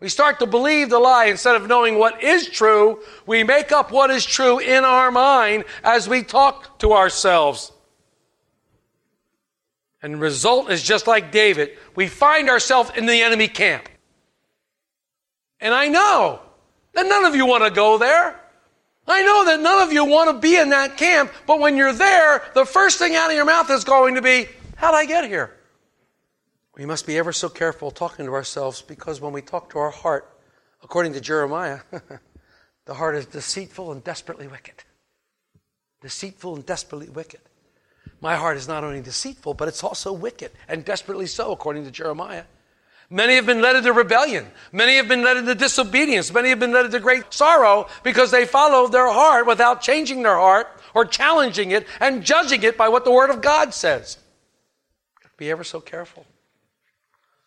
We 0.00 0.08
start 0.08 0.38
to 0.38 0.46
believe 0.46 0.88
the 0.88 0.98
lie 0.98 1.26
instead 1.26 1.56
of 1.56 1.66
knowing 1.66 1.98
what 1.98 2.22
is 2.22 2.48
true. 2.48 3.02
We 3.26 3.44
make 3.44 3.72
up 3.72 3.90
what 3.90 4.10
is 4.10 4.24
true 4.24 4.58
in 4.58 4.84
our 4.84 5.10
mind 5.10 5.64
as 5.82 6.08
we 6.08 6.22
talk 6.22 6.78
to 6.78 6.92
ourselves. 6.92 7.72
And 10.04 10.12
the 10.12 10.18
result 10.18 10.70
is 10.70 10.82
just 10.82 11.06
like 11.06 11.32
David. 11.32 11.78
We 11.94 12.08
find 12.08 12.50
ourselves 12.50 12.90
in 12.94 13.06
the 13.06 13.22
enemy 13.22 13.48
camp. 13.48 13.88
And 15.60 15.72
I 15.72 15.88
know 15.88 16.40
that 16.92 17.06
none 17.06 17.24
of 17.24 17.34
you 17.34 17.46
want 17.46 17.64
to 17.64 17.70
go 17.70 17.96
there. 17.96 18.38
I 19.06 19.22
know 19.22 19.46
that 19.46 19.60
none 19.60 19.80
of 19.80 19.94
you 19.94 20.04
want 20.04 20.28
to 20.28 20.38
be 20.38 20.56
in 20.56 20.68
that 20.68 20.98
camp, 20.98 21.32
but 21.46 21.58
when 21.58 21.78
you're 21.78 21.94
there, 21.94 22.42
the 22.52 22.66
first 22.66 22.98
thing 22.98 23.16
out 23.16 23.30
of 23.30 23.34
your 23.34 23.46
mouth 23.46 23.70
is 23.70 23.82
going 23.82 24.16
to 24.16 24.22
be, 24.22 24.46
How'd 24.76 24.94
I 24.94 25.06
get 25.06 25.24
here? 25.24 25.56
We 26.76 26.84
must 26.84 27.06
be 27.06 27.16
ever 27.16 27.32
so 27.32 27.48
careful 27.48 27.90
talking 27.90 28.26
to 28.26 28.34
ourselves 28.34 28.82
because 28.82 29.22
when 29.22 29.32
we 29.32 29.40
talk 29.40 29.70
to 29.70 29.78
our 29.78 29.90
heart, 29.90 30.30
according 30.82 31.14
to 31.14 31.20
Jeremiah, 31.22 31.80
the 32.84 32.92
heart 32.92 33.14
is 33.14 33.24
deceitful 33.24 33.90
and 33.90 34.04
desperately 34.04 34.48
wicked. 34.48 34.84
Deceitful 36.02 36.56
and 36.56 36.66
desperately 36.66 37.08
wicked. 37.08 37.40
My 38.24 38.36
heart 38.36 38.56
is 38.56 38.66
not 38.66 38.84
only 38.84 39.02
deceitful, 39.02 39.52
but 39.52 39.68
it's 39.68 39.84
also 39.84 40.10
wicked, 40.10 40.50
and 40.66 40.82
desperately 40.82 41.26
so, 41.26 41.52
according 41.52 41.84
to 41.84 41.90
Jeremiah. 41.90 42.44
Many 43.10 43.34
have 43.34 43.44
been 43.44 43.60
led 43.60 43.76
into 43.76 43.92
rebellion. 43.92 44.46
Many 44.72 44.96
have 44.96 45.08
been 45.08 45.22
led 45.22 45.36
into 45.36 45.54
disobedience. 45.54 46.32
Many 46.32 46.48
have 46.48 46.58
been 46.58 46.72
led 46.72 46.86
into 46.86 47.00
great 47.00 47.34
sorrow 47.34 47.86
because 48.02 48.30
they 48.30 48.46
followed 48.46 48.92
their 48.92 49.12
heart 49.12 49.46
without 49.46 49.82
changing 49.82 50.22
their 50.22 50.36
heart 50.36 50.68
or 50.94 51.04
challenging 51.04 51.72
it 51.72 51.86
and 52.00 52.24
judging 52.24 52.62
it 52.62 52.78
by 52.78 52.88
what 52.88 53.04
the 53.04 53.12
Word 53.12 53.28
of 53.28 53.42
God 53.42 53.74
says. 53.74 54.16
Be 55.36 55.50
ever 55.50 55.62
so 55.62 55.82
careful. 55.82 56.24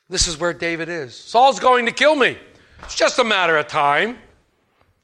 This 0.09 0.27
is 0.27 0.39
where 0.39 0.53
David 0.53 0.89
is. 0.89 1.15
Saul's 1.15 1.59
going 1.59 1.87
to 1.87 1.91
kill 1.91 2.15
me. 2.15 2.37
It's 2.83 2.93
just 2.93 3.17
a 3.17 3.23
matter 3.23 3.57
of 3.57 3.67
time. 3.67 4.19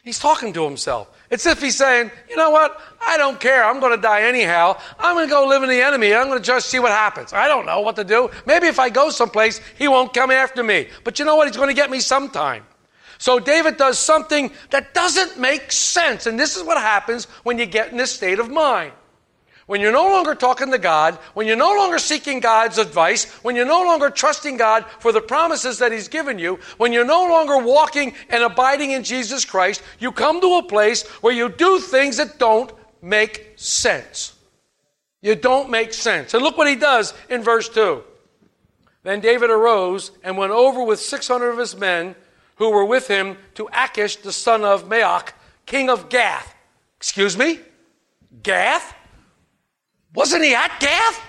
He's 0.04 0.20
talking 0.20 0.54
to 0.54 0.66
himself. 0.66 1.10
It's 1.34 1.48
if 1.48 1.60
he's 1.60 1.76
saying, 1.76 2.12
you 2.30 2.38
know 2.38 2.52
what? 2.52 2.80
I 3.02 3.18
don't 3.18 3.40
care. 3.40 3.66
I'm 3.66 3.80
going 3.80 3.96
to 3.96 4.00
die 4.00 4.22
anyhow. 4.22 4.78
I'm 5.00 5.16
going 5.16 5.28
to 5.28 5.32
go 5.32 5.48
live 5.48 5.64
in 5.64 5.70
the 5.70 5.82
enemy. 5.82 6.14
I'm 6.14 6.28
going 6.28 6.38
to 6.38 6.46
just 6.46 6.70
see 6.70 6.78
what 6.78 6.92
happens. 6.92 7.34
I 7.34 7.48
don't 7.48 7.66
know 7.66 7.80
what 7.80 7.96
to 7.96 8.04
do. 8.04 8.30
Maybe 8.46 8.68
if 8.68 8.78
I 8.78 8.92
go 8.92 9.10
someplace, 9.10 9.60
he 9.76 9.88
won't 9.88 10.14
come 10.14 10.30
after 10.30 10.62
me. 10.62 10.90
But 11.04 11.18
you 11.18 11.26
know 11.26 11.36
what? 11.36 11.48
He's 11.48 11.58
going 11.58 11.70
to 11.70 11.74
get 11.74 11.90
me 11.90 12.02
sometime. 12.02 12.64
So 13.18 13.40
David 13.40 13.78
does 13.78 13.98
something 13.98 14.52
that 14.70 14.94
doesn't 14.94 15.40
make 15.40 15.72
sense. 15.72 16.28
And 16.28 16.40
this 16.40 16.56
is 16.56 16.62
what 16.62 16.78
happens 16.78 17.26
when 17.42 17.58
you 17.58 17.66
get 17.66 17.90
in 17.90 17.98
this 17.98 18.12
state 18.12 18.38
of 18.38 18.52
mind. 18.52 18.94
When 19.74 19.82
you're 19.82 19.92
no 19.92 20.06
longer 20.06 20.36
talking 20.36 20.70
to 20.70 20.78
God, 20.78 21.16
when 21.34 21.48
you're 21.48 21.56
no 21.56 21.76
longer 21.76 21.98
seeking 21.98 22.40
God's 22.40 22.78
advice, 22.78 23.26
when 23.42 23.56
you're 23.56 23.66
no 23.66 23.82
longer 23.82 24.12
trusting 24.12 24.56
God 24.56 24.86
for 25.00 25.12
the 25.12 25.20
promises 25.20 25.80
that 25.80 25.92
He's 25.92 26.08
given 26.08 26.38
you, 26.38 26.60
when 26.78 26.94
you're 26.94 27.04
no 27.04 27.28
longer 27.28 27.58
walking 27.58 28.14
and 28.30 28.44
abiding 28.44 28.92
in 28.92 29.04
Jesus 29.04 29.46
Christ, 29.46 29.82
you 29.98 30.12
come 30.12 30.40
to 30.42 30.58
a 30.58 30.62
place 30.62 31.08
where 31.22 31.34
you 31.34 31.50
do 31.50 31.80
things 31.80 32.18
that 32.18 32.38
don't 32.38 32.72
make 33.02 33.54
sense. 33.56 34.36
You 35.24 35.34
don't 35.34 35.72
make 35.72 35.92
sense. 35.92 36.36
And 36.36 36.44
look 36.44 36.56
what 36.56 36.68
he 36.68 36.76
does 36.76 37.16
in 37.28 37.42
verse 37.42 37.68
2. 37.68 38.04
Then 39.02 39.22
David 39.22 39.50
arose 39.50 40.12
and 40.24 40.38
went 40.38 40.52
over 40.52 40.84
with 40.84 41.00
600 41.00 41.50
of 41.50 41.58
his 41.58 41.76
men 41.76 42.14
who 42.58 42.70
were 42.70 42.86
with 42.86 43.08
him 43.08 43.38
to 43.56 43.68
Achish, 43.74 44.18
the 44.18 44.34
son 44.34 44.64
of 44.64 44.88
Maoch, 44.88 45.30
king 45.66 45.90
of 45.90 46.10
Gath. 46.10 46.54
Excuse 47.00 47.36
me? 47.36 47.60
Gath? 48.44 48.98
Wasn't 50.14 50.44
he 50.44 50.54
at 50.54 50.80
Gath? 50.80 51.22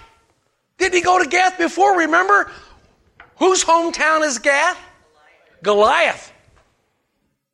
Didn't 0.78 0.94
he 0.94 1.00
go 1.00 1.22
to 1.22 1.28
Gath 1.28 1.58
before? 1.58 1.98
Remember? 1.98 2.50
Whose 3.38 3.64
hometown 3.64 4.24
is 4.24 4.38
Gath? 4.38 4.78
Goliath. 5.62 6.32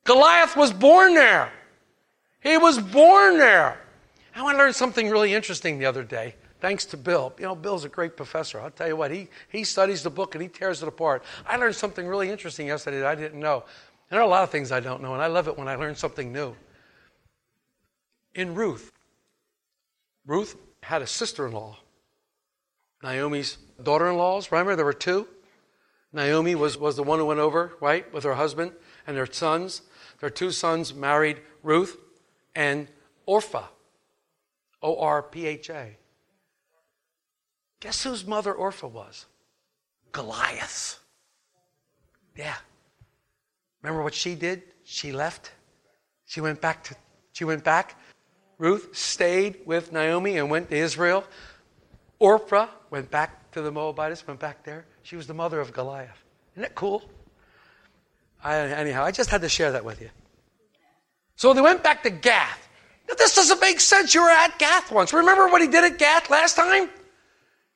Goliath 0.03 0.57
was 0.57 0.73
born 0.73 1.13
there. 1.13 1.51
He 2.41 2.57
was 2.57 2.79
born 2.79 3.37
there. 3.37 3.79
And 4.35 4.45
I 4.45 4.53
learned 4.53 4.75
something 4.75 5.09
really 5.09 5.33
interesting 5.33 5.77
the 5.77 5.85
other 5.85 6.03
day, 6.03 6.35
thanks 6.59 6.85
to 6.85 6.97
Bill. 6.97 7.33
You 7.37 7.45
know, 7.45 7.55
Bill's 7.55 7.85
a 7.85 7.89
great 7.89 8.17
professor. 8.17 8.59
I'll 8.59 8.71
tell 8.71 8.87
you 8.87 8.95
what, 8.95 9.11
he, 9.11 9.27
he 9.49 9.63
studies 9.63 10.03
the 10.03 10.09
book 10.09 10.35
and 10.35 10.41
he 10.41 10.47
tears 10.47 10.81
it 10.81 10.87
apart. 10.87 11.23
I 11.45 11.57
learned 11.57 11.75
something 11.75 12.07
really 12.07 12.29
interesting 12.29 12.67
yesterday 12.67 12.99
that 12.99 13.07
I 13.07 13.15
didn't 13.15 13.39
know. 13.39 13.63
And 14.09 14.17
there 14.17 14.19
are 14.19 14.25
a 14.25 14.29
lot 14.29 14.43
of 14.43 14.49
things 14.49 14.71
I 14.71 14.79
don't 14.79 15.01
know, 15.01 15.13
and 15.13 15.21
I 15.21 15.27
love 15.27 15.47
it 15.47 15.57
when 15.57 15.67
I 15.67 15.75
learn 15.75 15.95
something 15.95 16.33
new. 16.33 16.55
In 18.33 18.55
Ruth, 18.55 18.91
Ruth 20.25 20.55
had 20.83 21.01
a 21.01 21.07
sister 21.07 21.47
in 21.47 21.53
law. 21.53 21.77
Naomi's 23.03 23.57
daughter 23.81 24.09
in 24.09 24.17
laws, 24.17 24.51
remember 24.51 24.75
there 24.75 24.85
were 24.85 24.93
two? 24.93 25.27
Naomi 26.13 26.55
was, 26.55 26.77
was 26.77 26.95
the 26.95 27.03
one 27.03 27.19
who 27.19 27.25
went 27.25 27.39
over, 27.39 27.73
right, 27.79 28.11
with 28.13 28.23
her 28.23 28.35
husband 28.35 28.73
and 29.07 29.15
their 29.15 29.31
sons. 29.31 29.81
Their 30.19 30.29
two 30.29 30.51
sons 30.51 30.93
married 30.93 31.41
Ruth 31.63 31.97
and 32.55 32.87
Orpha. 33.27 33.65
O 34.83 34.99
R 34.99 35.21
P 35.21 35.45
H 35.45 35.69
A. 35.69 35.95
Guess 37.79 38.03
whose 38.03 38.25
mother 38.25 38.53
Orpha 38.53 38.89
was? 38.89 39.25
Goliath. 40.11 40.99
Yeah. 42.35 42.55
Remember 43.81 44.03
what 44.03 44.13
she 44.13 44.35
did? 44.35 44.63
She 44.83 45.11
left. 45.11 45.51
She 46.25 46.41
went 46.41 46.61
back 46.61 46.83
to 46.85 46.95
she 47.33 47.45
went 47.45 47.63
back. 47.63 47.95
Ruth 48.61 48.95
stayed 48.95 49.57
with 49.65 49.91
Naomi 49.91 50.37
and 50.37 50.47
went 50.51 50.69
to 50.69 50.75
Israel. 50.75 51.23
Orpha 52.21 52.69
went 52.91 53.09
back 53.09 53.51
to 53.53 53.61
the 53.63 53.71
Moabites, 53.71 54.27
went 54.27 54.39
back 54.39 54.63
there. 54.63 54.85
She 55.01 55.15
was 55.15 55.25
the 55.25 55.33
mother 55.33 55.59
of 55.59 55.73
Goliath. 55.73 56.23
Isn't 56.53 56.61
that 56.61 56.75
cool? 56.75 57.01
I, 58.43 58.57
anyhow, 58.57 59.03
I 59.03 59.09
just 59.09 59.31
had 59.31 59.41
to 59.41 59.49
share 59.49 59.71
that 59.71 59.83
with 59.83 59.99
you. 59.99 60.11
So 61.37 61.53
they 61.53 61.61
went 61.61 61.81
back 61.81 62.03
to 62.03 62.11
Gath. 62.11 62.69
Now, 63.09 63.15
this 63.15 63.33
doesn't 63.33 63.59
make 63.59 63.79
sense. 63.79 64.13
You 64.13 64.21
were 64.21 64.29
at 64.29 64.59
Gath 64.59 64.91
once. 64.91 65.11
Remember 65.11 65.47
what 65.47 65.63
he 65.63 65.67
did 65.67 65.83
at 65.83 65.97
Gath 65.97 66.29
last 66.29 66.55
time? 66.55 66.87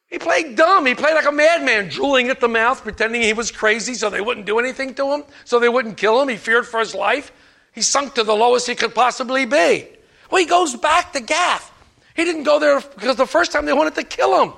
He 0.06 0.20
played 0.20 0.56
dumb. 0.56 0.86
He 0.86 0.94
played 0.94 1.16
like 1.16 1.26
a 1.26 1.32
madman, 1.32 1.90
drooling 1.90 2.30
at 2.30 2.40
the 2.40 2.48
mouth, 2.48 2.84
pretending 2.84 3.24
he 3.24 3.34
was 3.34 3.50
crazy 3.50 3.96
so 3.96 4.12
they 4.12 4.22
wouldn't 4.22 4.46
do 4.46 4.60
anything 4.60 4.94
to 4.94 5.14
him, 5.14 5.24
so 5.46 5.60
they 5.60 5.68
wouldn't 5.68 5.98
kill 5.98 6.22
him. 6.22 6.30
He 6.30 6.38
feared 6.38 6.68
for 6.68 6.80
his 6.80 6.94
life. 6.94 7.32
He 7.74 7.82
sunk 7.82 8.14
to 8.14 8.24
the 8.24 8.36
lowest 8.36 8.68
he 8.68 8.76
could 8.76 8.94
possibly 8.94 9.46
be. 9.46 9.95
Well, 10.30 10.42
he 10.42 10.48
goes 10.48 10.76
back 10.76 11.14
to 11.14 11.20
Gath. 11.20 11.72
He 12.16 12.24
didn't 12.24 12.44
go 12.44 12.60
there 12.60 12.80
because 12.80 13.18
the 13.18 13.26
first 13.26 13.52
time 13.52 13.66
they 13.66 13.74
wanted 13.74 13.96
to 13.96 14.04
kill 14.04 14.42
him. 14.44 14.54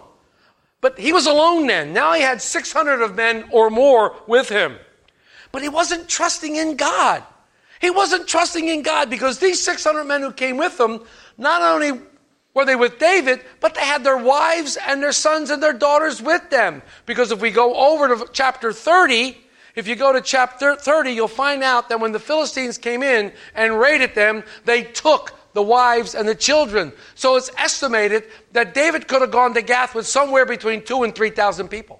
But 0.79 0.99
he 0.99 1.11
was 1.11 1.25
alone 1.25 1.67
then. 1.67 1.93
Now 1.93 2.13
he 2.13 2.21
had 2.21 2.41
600 2.41 3.01
of 3.01 3.15
men 3.15 3.45
or 3.51 3.69
more 3.69 4.15
with 4.27 4.49
him. 4.49 4.77
But 5.51 5.61
he 5.63 5.69
wasn't 5.69 6.07
trusting 6.07 6.55
in 6.55 6.75
God. 6.75 7.23
He 7.81 7.89
wasn't 7.89 8.27
trusting 8.27 8.67
in 8.67 8.81
God 8.81 9.09
because 9.09 9.39
these 9.39 9.63
600 9.63 10.03
men 10.03 10.21
who 10.21 10.31
came 10.31 10.57
with 10.57 10.79
him, 10.79 11.01
not 11.37 11.61
only 11.61 11.99
were 12.53 12.65
they 12.65 12.75
with 12.75 12.97
David, 12.97 13.41
but 13.59 13.75
they 13.75 13.85
had 13.85 14.03
their 14.03 14.17
wives 14.17 14.77
and 14.87 15.01
their 15.01 15.11
sons 15.11 15.49
and 15.49 15.61
their 15.61 15.73
daughters 15.73 16.21
with 16.21 16.49
them. 16.49 16.81
Because 17.05 17.31
if 17.31 17.39
we 17.39 17.51
go 17.51 17.75
over 17.75 18.15
to 18.15 18.27
chapter 18.33 18.73
30, 18.73 19.37
if 19.75 19.87
you 19.87 19.95
go 19.95 20.11
to 20.11 20.21
chapter 20.21 20.75
30, 20.75 21.11
you'll 21.11 21.27
find 21.27 21.63
out 21.63 21.89
that 21.89 21.99
when 21.99 22.11
the 22.11 22.19
Philistines 22.19 22.79
came 22.79 23.03
in 23.03 23.31
and 23.53 23.79
raided 23.79 24.15
them, 24.15 24.43
they 24.65 24.81
took 24.83 25.36
the 25.57 25.63
wives 25.63 26.13
and 26.13 26.27
the 26.27 26.35
children. 26.35 26.93
So 27.15 27.35
it's 27.35 27.49
estimated 27.57 28.25
that 28.51 28.75
David 28.75 29.07
could 29.07 29.21
have 29.21 29.31
gone 29.31 29.55
to 29.55 29.63
Gath 29.63 29.95
with 29.95 30.05
somewhere 30.05 30.45
between 30.45 30.83
two 30.83 31.01
and 31.01 31.15
3,000 31.15 31.67
people. 31.67 31.99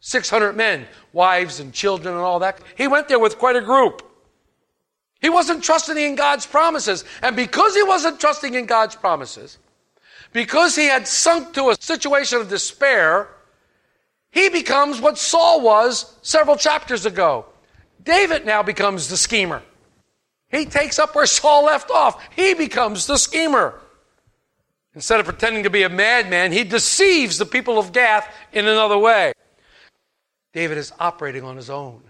600 0.00 0.54
men, 0.54 0.88
wives 1.12 1.60
and 1.60 1.72
children 1.72 2.12
and 2.12 2.24
all 2.24 2.40
that. 2.40 2.58
He 2.76 2.88
went 2.88 3.06
there 3.06 3.20
with 3.20 3.38
quite 3.38 3.54
a 3.54 3.60
group. 3.60 4.02
He 5.20 5.30
wasn't 5.30 5.62
trusting 5.62 5.96
in 5.96 6.16
God's 6.16 6.44
promises. 6.44 7.04
And 7.22 7.36
because 7.36 7.72
he 7.76 7.84
wasn't 7.84 8.18
trusting 8.18 8.52
in 8.54 8.66
God's 8.66 8.96
promises, 8.96 9.58
because 10.32 10.74
he 10.74 10.86
had 10.86 11.06
sunk 11.06 11.54
to 11.54 11.70
a 11.70 11.76
situation 11.78 12.40
of 12.40 12.48
despair, 12.48 13.28
he 14.32 14.48
becomes 14.48 15.00
what 15.00 15.18
Saul 15.18 15.60
was 15.60 16.16
several 16.22 16.56
chapters 16.56 17.06
ago. 17.06 17.46
David 18.02 18.44
now 18.44 18.64
becomes 18.64 19.06
the 19.06 19.16
schemer. 19.16 19.62
He 20.52 20.66
takes 20.66 20.98
up 20.98 21.14
where 21.14 21.26
Saul 21.26 21.64
left 21.64 21.90
off. 21.90 22.22
He 22.36 22.54
becomes 22.54 23.06
the 23.06 23.16
schemer. 23.16 23.80
Instead 24.94 25.18
of 25.18 25.26
pretending 25.26 25.62
to 25.62 25.70
be 25.70 25.82
a 25.82 25.88
madman, 25.88 26.52
he 26.52 26.62
deceives 26.62 27.38
the 27.38 27.46
people 27.46 27.78
of 27.78 27.92
Gath 27.92 28.32
in 28.52 28.68
another 28.68 28.98
way. 28.98 29.32
David 30.52 30.76
is 30.76 30.92
operating 31.00 31.42
on 31.42 31.56
his 31.56 31.70
own. 31.70 32.02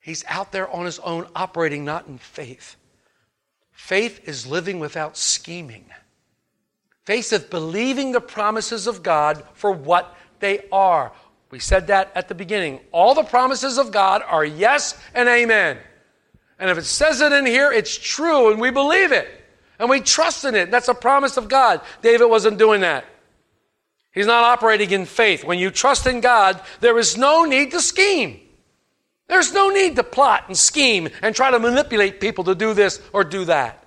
He's 0.00 0.24
out 0.28 0.52
there 0.52 0.70
on 0.70 0.86
his 0.86 1.00
own, 1.00 1.26
operating 1.34 1.84
not 1.84 2.06
in 2.06 2.18
faith. 2.18 2.76
Faith 3.72 4.28
is 4.28 4.46
living 4.46 4.78
without 4.78 5.16
scheming. 5.16 5.84
Faith 7.04 7.32
is 7.32 7.40
believing 7.40 8.12
the 8.12 8.20
promises 8.20 8.86
of 8.86 9.02
God 9.02 9.42
for 9.54 9.72
what 9.72 10.16
they 10.38 10.60
are. 10.70 11.12
We 11.50 11.58
said 11.58 11.88
that 11.88 12.12
at 12.14 12.28
the 12.28 12.34
beginning. 12.34 12.80
All 12.92 13.14
the 13.14 13.24
promises 13.24 13.78
of 13.78 13.90
God 13.90 14.22
are 14.24 14.44
yes 14.44 14.96
and 15.14 15.28
amen. 15.28 15.78
And 16.58 16.70
if 16.70 16.78
it 16.78 16.84
says 16.84 17.20
it 17.20 17.32
in 17.32 17.46
here, 17.46 17.70
it's 17.70 17.96
true 17.96 18.50
and 18.50 18.60
we 18.60 18.70
believe 18.70 19.12
it. 19.12 19.28
And 19.78 19.88
we 19.88 20.00
trust 20.00 20.44
in 20.44 20.54
it. 20.54 20.70
That's 20.70 20.88
a 20.88 20.94
promise 20.94 21.36
of 21.36 21.48
God. 21.48 21.80
David 22.02 22.26
wasn't 22.26 22.58
doing 22.58 22.80
that. 22.80 23.04
He's 24.12 24.26
not 24.26 24.42
operating 24.42 24.90
in 24.90 25.04
faith. 25.04 25.44
When 25.44 25.58
you 25.58 25.70
trust 25.70 26.06
in 26.06 26.20
God, 26.20 26.60
there 26.80 26.98
is 26.98 27.16
no 27.16 27.44
need 27.44 27.70
to 27.70 27.80
scheme. 27.80 28.40
There's 29.28 29.52
no 29.52 29.68
need 29.68 29.94
to 29.96 30.02
plot 30.02 30.44
and 30.48 30.56
scheme 30.56 31.08
and 31.22 31.36
try 31.36 31.50
to 31.50 31.58
manipulate 31.58 32.18
people 32.18 32.44
to 32.44 32.54
do 32.54 32.74
this 32.74 33.00
or 33.12 33.22
do 33.22 33.44
that. 33.44 33.84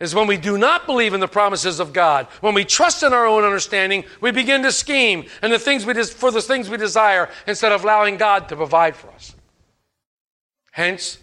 Is 0.00 0.14
when 0.14 0.26
we 0.26 0.36
do 0.36 0.58
not 0.58 0.86
believe 0.86 1.14
in 1.14 1.20
the 1.20 1.28
promises 1.28 1.78
of 1.78 1.92
God, 1.92 2.26
when 2.40 2.54
we 2.54 2.64
trust 2.64 3.02
in 3.02 3.12
our 3.12 3.26
own 3.26 3.44
understanding, 3.44 4.04
we 4.20 4.30
begin 4.30 4.62
to 4.62 4.72
scheme 4.72 5.26
and 5.42 5.52
the 5.52 5.58
things 5.58 5.86
we 5.86 5.92
des- 5.92 6.04
for 6.04 6.30
the 6.30 6.42
things 6.42 6.68
we 6.68 6.76
desire 6.76 7.28
instead 7.46 7.70
of 7.70 7.84
allowing 7.84 8.16
God 8.16 8.48
to 8.48 8.56
provide 8.56 8.96
for 8.96 9.08
us. 9.12 9.34
Hence, 10.72 11.18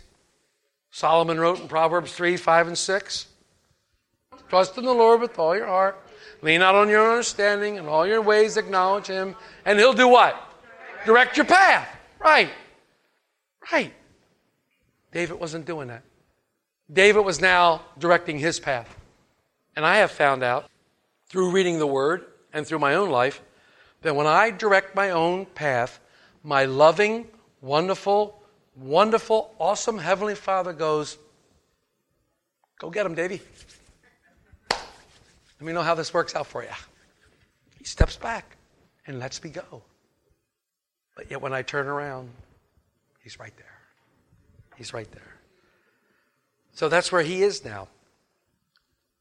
Solomon 0.97 1.39
wrote 1.39 1.59
in 1.59 1.67
Proverbs 1.67 2.11
3, 2.11 2.37
5, 2.37 2.69
and 2.69 2.75
6 2.75 3.27
Trust 4.49 4.79
in 4.79 4.83
the 4.83 4.91
Lord 4.91 5.21
with 5.21 5.37
all 5.37 5.55
your 5.55 5.67
heart. 5.67 5.95
Lean 6.41 6.61
not 6.61 6.73
on 6.73 6.89
your 6.89 7.11
understanding. 7.11 7.77
and 7.77 7.87
all 7.87 8.07
your 8.07 8.19
ways 8.19 8.57
acknowledge 8.57 9.05
Him. 9.05 9.35
And 9.63 9.77
He'll 9.77 9.93
do 9.93 10.07
what? 10.07 10.35
Direct 11.05 11.37
your 11.37 11.45
path. 11.45 11.87
Right. 12.17 12.49
Right. 13.71 13.93
David 15.11 15.39
wasn't 15.39 15.67
doing 15.67 15.89
that. 15.89 16.01
David 16.91 17.23
was 17.23 17.39
now 17.39 17.83
directing 17.99 18.39
his 18.39 18.59
path. 18.59 18.97
And 19.75 19.85
I 19.85 19.97
have 19.97 20.09
found 20.09 20.41
out 20.41 20.67
through 21.29 21.51
reading 21.51 21.77
the 21.77 21.85
Word 21.85 22.25
and 22.51 22.65
through 22.65 22.79
my 22.79 22.95
own 22.95 23.11
life 23.11 23.39
that 24.01 24.15
when 24.15 24.25
I 24.25 24.49
direct 24.49 24.95
my 24.95 25.11
own 25.11 25.45
path, 25.45 25.99
my 26.43 26.65
loving, 26.65 27.27
wonderful, 27.61 28.41
wonderful, 28.77 29.53
awesome 29.59 29.97
Heavenly 29.97 30.35
Father 30.35 30.73
goes, 30.73 31.17
Go 32.79 32.89
get 32.89 33.05
him, 33.05 33.15
Davy. 33.15 33.41
Let 34.69 35.65
me 35.65 35.73
know 35.73 35.81
how 35.81 35.95
this 35.95 36.13
works 36.13 36.35
out 36.35 36.45
for 36.45 36.61
you. 36.61 36.69
He 37.79 37.85
steps 37.85 38.15
back 38.15 38.55
and 39.07 39.19
lets 39.19 39.43
me 39.43 39.49
go. 39.49 39.81
But 41.15 41.31
yet 41.31 41.41
when 41.41 41.53
I 41.53 41.63
turn 41.63 41.87
around, 41.87 42.29
he's 43.23 43.39
right 43.39 43.53
there. 43.57 43.79
He's 44.75 44.93
right 44.93 45.11
there. 45.11 45.37
So 46.73 46.89
that's 46.89 47.11
where 47.11 47.23
he 47.23 47.41
is 47.41 47.65
now. 47.65 47.87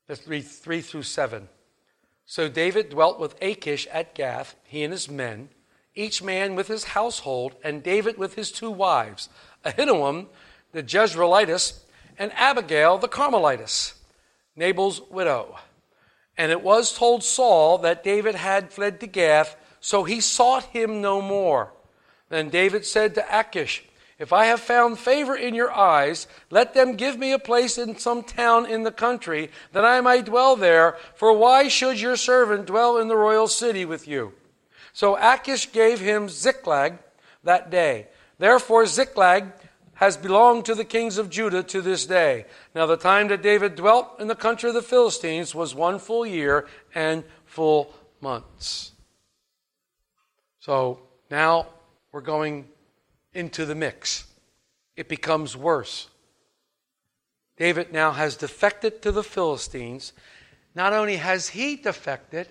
Let's 0.07 0.29
read 0.29 0.43
3 0.43 0.83
through 0.83 1.05
7. 1.05 1.49
So 2.27 2.49
David 2.49 2.91
dwelt 2.91 3.19
with 3.19 3.41
Achish 3.41 3.87
at 3.91 4.15
Gath, 4.15 4.55
he 4.65 4.83
and 4.83 4.93
his 4.93 5.09
men, 5.09 5.49
each 5.97 6.23
man 6.23 6.55
with 6.55 6.69
his 6.69 6.85
household, 6.85 7.57
and 7.65 7.83
David 7.83 8.19
with 8.19 8.35
his 8.35 8.53
two 8.53 8.71
wives, 8.71 9.29
Ahinoam 9.65 10.27
the 10.73 10.83
Jezreelitess, 10.83 11.81
and 12.19 12.31
Abigail 12.35 12.99
the 12.99 13.09
Carmelitess, 13.09 13.95
Nabal's 14.55 15.01
widow. 15.11 15.59
And 16.37 16.53
it 16.53 16.63
was 16.63 16.97
told 16.97 17.25
Saul 17.25 17.79
that 17.79 18.05
David 18.05 18.35
had 18.35 18.73
fled 18.73 19.01
to 19.01 19.07
Gath, 19.07 19.57
so 19.81 20.05
he 20.05 20.21
sought 20.21 20.65
him 20.65 21.01
no 21.01 21.23
more. 21.23 21.73
Then 22.29 22.51
David 22.51 22.85
said 22.85 23.15
to 23.15 23.39
Achish, 23.39 23.85
If 24.19 24.33
I 24.33 24.47
have 24.47 24.61
found 24.61 24.99
favor 24.99 25.35
in 25.35 25.55
your 25.55 25.73
eyes, 25.73 26.27
let 26.51 26.75
them 26.75 26.97
give 26.97 27.19
me 27.19 27.33
a 27.33 27.39
place 27.39 27.79
in 27.79 27.99
some 27.99 28.23
town 28.23 28.67
in 28.67 28.83
the 28.83 28.93
country, 28.93 29.51
that 29.73 29.85
I 29.85 30.01
might 30.01 30.27
dwell 30.27 30.57
there, 30.57 30.99
for 31.15 31.33
why 31.33 31.69
should 31.69 32.01
your 32.01 32.17
servant 32.17 32.67
dwell 32.67 32.99
in 32.99 33.09
the 33.09 33.17
royal 33.17 33.49
city 33.49 33.85
with 33.85 34.07
you? 34.07 34.35
So 34.97 35.19
Achish 35.19 35.73
gave 35.73 36.01
him 36.01 36.27
Ziklag 36.31 36.97
that 37.45 37.69
day. 37.71 38.07
Therefore 38.39 38.87
Ziklag 38.87 39.53
has 39.93 40.17
belonged 40.17 40.65
to 40.65 40.75
the 40.75 40.87
kings 40.87 41.19
of 41.19 41.29
Judah 41.29 41.63
to 41.65 41.83
this 41.83 42.07
day. 42.07 42.47
Now, 42.75 42.87
the 42.87 42.97
time 42.97 43.29
that 43.29 43.43
David 43.43 43.77
dwelt 43.77 44.19
in 44.19 44.27
the 44.27 44.35
country 44.35 44.71
of 44.71 44.75
the 44.75 44.81
Philistines 44.81 45.55
was 45.55 45.75
one 45.75 45.99
full 45.99 46.25
year 46.25 46.67
and 46.95 47.25
full 47.45 47.93
months. 48.23 48.93
So 50.61 51.01
now 51.31 51.67
we're 52.11 52.23
going 52.23 52.67
into 53.35 53.67
the 53.67 53.75
mix. 53.75 54.25
It 54.97 55.11
becomes 55.11 55.59
worse. 55.59 56.09
David 57.59 57.93
now 57.93 58.13
has 58.13 58.35
defected 58.35 59.03
to 59.03 59.13
the 59.13 59.23
Philistines. 59.23 60.15
Not 60.75 60.95
only 60.95 61.17
has 61.17 61.51
he 61.51 61.77
defected, 61.77 62.49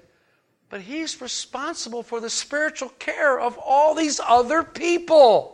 but 0.70 0.82
he's 0.82 1.22
responsible 1.22 2.04
for 2.04 2.20
the 2.20 2.30
spiritual 2.30 2.90
care 3.00 3.40
of 3.40 3.58
all 3.58 3.96
these 3.96 4.20
other 4.20 4.64
people. 4.64 5.52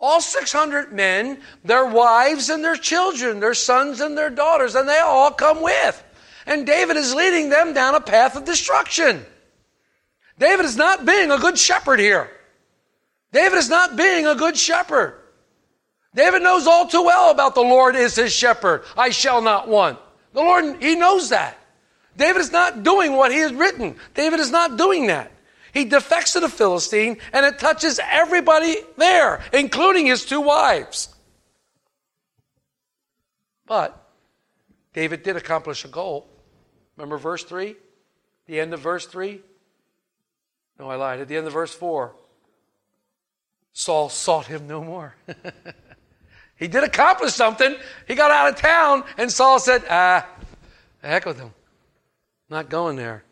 All 0.00 0.20
600 0.20 0.92
men, 0.92 1.40
their 1.64 1.86
wives 1.86 2.50
and 2.50 2.64
their 2.64 2.76
children, 2.76 3.40
their 3.40 3.54
sons 3.54 4.00
and 4.00 4.16
their 4.16 4.30
daughters, 4.30 4.74
and 4.74 4.88
they 4.88 5.00
all 5.00 5.32
come 5.32 5.62
with. 5.62 6.04
And 6.46 6.66
David 6.66 6.96
is 6.96 7.14
leading 7.14 7.48
them 7.50 7.72
down 7.72 7.94
a 7.94 8.00
path 8.00 8.36
of 8.36 8.44
destruction. 8.44 9.24
David 10.38 10.66
is 10.66 10.76
not 10.76 11.04
being 11.04 11.30
a 11.30 11.38
good 11.38 11.58
shepherd 11.58 11.98
here. 11.98 12.30
David 13.32 13.58
is 13.58 13.68
not 13.68 13.96
being 13.96 14.26
a 14.26 14.34
good 14.34 14.56
shepherd. 14.56 15.14
David 16.14 16.42
knows 16.42 16.66
all 16.66 16.86
too 16.86 17.02
well 17.02 17.30
about 17.30 17.54
the 17.54 17.60
Lord 17.60 17.96
is 17.96 18.16
his 18.16 18.32
shepherd. 18.32 18.84
I 18.96 19.10
shall 19.10 19.42
not 19.42 19.68
want. 19.68 19.98
The 20.32 20.40
Lord, 20.40 20.82
he 20.82 20.94
knows 20.94 21.28
that. 21.30 21.58
David 22.18 22.40
is 22.40 22.50
not 22.50 22.82
doing 22.82 23.12
what 23.12 23.30
he 23.30 23.38
has 23.38 23.54
written. 23.54 23.94
David 24.14 24.40
is 24.40 24.50
not 24.50 24.76
doing 24.76 25.06
that. 25.06 25.30
He 25.72 25.84
defects 25.84 26.32
to 26.32 26.40
the 26.40 26.48
Philistine, 26.48 27.18
and 27.32 27.46
it 27.46 27.60
touches 27.60 28.00
everybody 28.02 28.76
there, 28.96 29.40
including 29.52 30.06
his 30.06 30.24
two 30.24 30.40
wives. 30.40 31.14
But 33.66 34.04
David 34.94 35.22
did 35.22 35.36
accomplish 35.36 35.84
a 35.84 35.88
goal. 35.88 36.26
Remember 36.96 37.18
verse 37.18 37.44
3? 37.44 37.76
The 38.46 38.58
end 38.58 38.74
of 38.74 38.80
verse 38.80 39.06
3? 39.06 39.40
No, 40.80 40.90
I 40.90 40.96
lied. 40.96 41.20
At 41.20 41.28
the 41.28 41.36
end 41.36 41.46
of 41.46 41.52
verse 41.52 41.72
4, 41.72 42.16
Saul 43.72 44.08
sought 44.08 44.46
him 44.46 44.66
no 44.66 44.82
more. 44.82 45.14
he 46.56 46.66
did 46.66 46.82
accomplish 46.82 47.34
something. 47.34 47.76
He 48.08 48.16
got 48.16 48.32
out 48.32 48.48
of 48.48 48.56
town, 48.56 49.04
and 49.16 49.30
Saul 49.30 49.60
said, 49.60 49.84
Ah, 49.88 50.26
heck 51.00 51.24
with 51.24 51.38
him. 51.38 51.52
Not 52.50 52.70
going 52.70 52.96
there. 52.96 53.24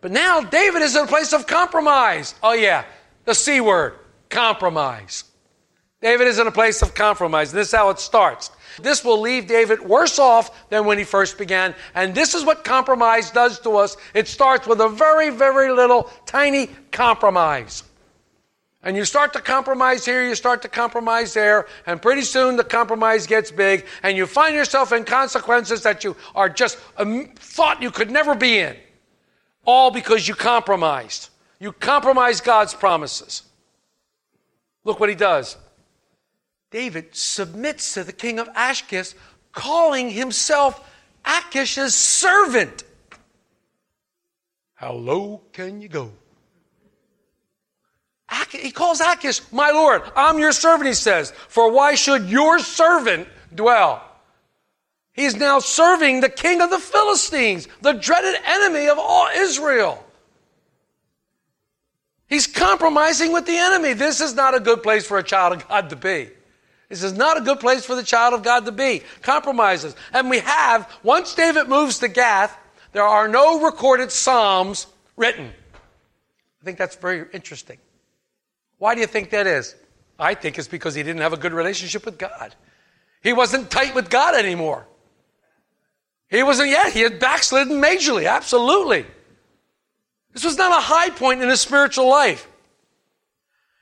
But 0.00 0.12
now 0.12 0.40
David 0.40 0.82
is 0.82 0.96
in 0.96 1.04
a 1.04 1.06
place 1.06 1.32
of 1.32 1.46
compromise. 1.46 2.34
Oh, 2.42 2.52
yeah, 2.52 2.84
the 3.24 3.34
C 3.34 3.60
word 3.60 3.94
compromise. 4.28 5.24
David 6.00 6.26
is 6.26 6.38
in 6.38 6.46
a 6.46 6.52
place 6.52 6.82
of 6.82 6.94
compromise. 6.94 7.52
This 7.52 7.68
is 7.68 7.74
how 7.74 7.90
it 7.90 7.98
starts. 7.98 8.50
This 8.80 9.04
will 9.04 9.20
leave 9.20 9.46
David 9.46 9.80
worse 9.80 10.18
off 10.18 10.68
than 10.68 10.84
when 10.84 10.98
he 10.98 11.04
first 11.04 11.38
began. 11.38 11.74
And 11.94 12.14
this 12.14 12.34
is 12.34 12.44
what 12.44 12.64
compromise 12.64 13.30
does 13.30 13.58
to 13.60 13.76
us. 13.76 13.96
It 14.14 14.28
starts 14.28 14.66
with 14.66 14.80
a 14.80 14.88
very, 14.88 15.30
very 15.30 15.72
little, 15.72 16.10
tiny 16.26 16.68
compromise. 16.92 17.82
And 18.86 18.96
you 18.96 19.04
start 19.04 19.32
to 19.32 19.40
compromise 19.40 20.04
here, 20.04 20.22
you 20.22 20.36
start 20.36 20.62
to 20.62 20.68
compromise 20.68 21.34
there, 21.34 21.66
and 21.86 22.00
pretty 22.00 22.22
soon 22.22 22.54
the 22.54 22.62
compromise 22.62 23.26
gets 23.26 23.50
big, 23.50 23.84
and 24.04 24.16
you 24.16 24.26
find 24.26 24.54
yourself 24.54 24.92
in 24.92 25.02
consequences 25.02 25.82
that 25.82 26.04
you 26.04 26.14
are 26.36 26.48
just 26.48 26.78
um, 26.96 27.26
thought 27.34 27.82
you 27.82 27.90
could 27.90 28.12
never 28.12 28.36
be 28.36 28.60
in. 28.60 28.76
All 29.64 29.90
because 29.90 30.28
you 30.28 30.36
compromised. 30.36 31.30
You 31.58 31.72
compromised 31.72 32.44
God's 32.44 32.74
promises. 32.74 33.42
Look 34.84 35.00
what 35.00 35.08
he 35.08 35.16
does. 35.16 35.56
David 36.70 37.08
submits 37.10 37.94
to 37.94 38.04
the 38.04 38.12
king 38.12 38.38
of 38.38 38.46
Ashkish, 38.50 39.16
calling 39.50 40.10
himself 40.10 40.88
Achish's 41.24 41.96
servant. 41.96 42.84
How 44.74 44.92
low 44.92 45.42
can 45.52 45.82
you 45.82 45.88
go? 45.88 46.12
He 48.50 48.70
calls 48.70 49.00
Achish, 49.00 49.40
my 49.52 49.70
Lord, 49.70 50.02
I'm 50.14 50.38
your 50.38 50.52
servant, 50.52 50.88
he 50.88 50.94
says. 50.94 51.32
For 51.48 51.70
why 51.70 51.94
should 51.94 52.28
your 52.28 52.58
servant 52.58 53.28
dwell? 53.54 54.02
He's 55.12 55.36
now 55.36 55.60
serving 55.60 56.20
the 56.20 56.28
king 56.28 56.60
of 56.60 56.70
the 56.70 56.78
Philistines, 56.78 57.68
the 57.80 57.92
dreaded 57.92 58.38
enemy 58.44 58.88
of 58.88 58.98
all 58.98 59.28
Israel. 59.34 60.04
He's 62.28 62.46
compromising 62.46 63.32
with 63.32 63.46
the 63.46 63.56
enemy. 63.56 63.92
This 63.94 64.20
is 64.20 64.34
not 64.34 64.54
a 64.54 64.60
good 64.60 64.82
place 64.82 65.06
for 65.06 65.16
a 65.16 65.22
child 65.22 65.54
of 65.54 65.68
God 65.68 65.90
to 65.90 65.96
be. 65.96 66.28
This 66.88 67.02
is 67.02 67.12
not 67.14 67.38
a 67.38 67.40
good 67.40 67.60
place 67.60 67.84
for 67.84 67.94
the 67.94 68.02
child 68.02 68.34
of 68.34 68.42
God 68.42 68.66
to 68.66 68.72
be. 68.72 69.02
Compromises. 69.22 69.96
And 70.12 70.28
we 70.28 70.40
have, 70.40 70.90
once 71.02 71.34
David 71.34 71.68
moves 71.68 71.98
to 72.00 72.08
Gath, 72.08 72.56
there 72.92 73.04
are 73.04 73.28
no 73.28 73.60
recorded 73.64 74.12
Psalms 74.12 74.86
written. 75.16 75.52
I 76.60 76.64
think 76.64 76.78
that's 76.78 76.96
very 76.96 77.26
interesting. 77.32 77.78
Why 78.78 78.94
do 78.94 79.00
you 79.00 79.06
think 79.06 79.30
that 79.30 79.46
is? 79.46 79.74
I 80.18 80.34
think 80.34 80.58
it's 80.58 80.68
because 80.68 80.94
he 80.94 81.02
didn't 81.02 81.22
have 81.22 81.32
a 81.32 81.36
good 81.36 81.52
relationship 81.52 82.04
with 82.04 82.18
God. 82.18 82.54
He 83.22 83.32
wasn't 83.32 83.70
tight 83.70 83.94
with 83.94 84.10
God 84.10 84.34
anymore. 84.34 84.86
He 86.28 86.42
wasn't 86.42 86.70
yet. 86.70 86.92
He 86.92 87.00
had 87.00 87.18
backslidden 87.18 87.80
majorly. 87.80 88.28
Absolutely. 88.28 89.06
This 90.32 90.44
was 90.44 90.56
not 90.56 90.72
a 90.72 90.80
high 90.80 91.10
point 91.10 91.42
in 91.42 91.48
his 91.48 91.60
spiritual 91.60 92.08
life. 92.08 92.48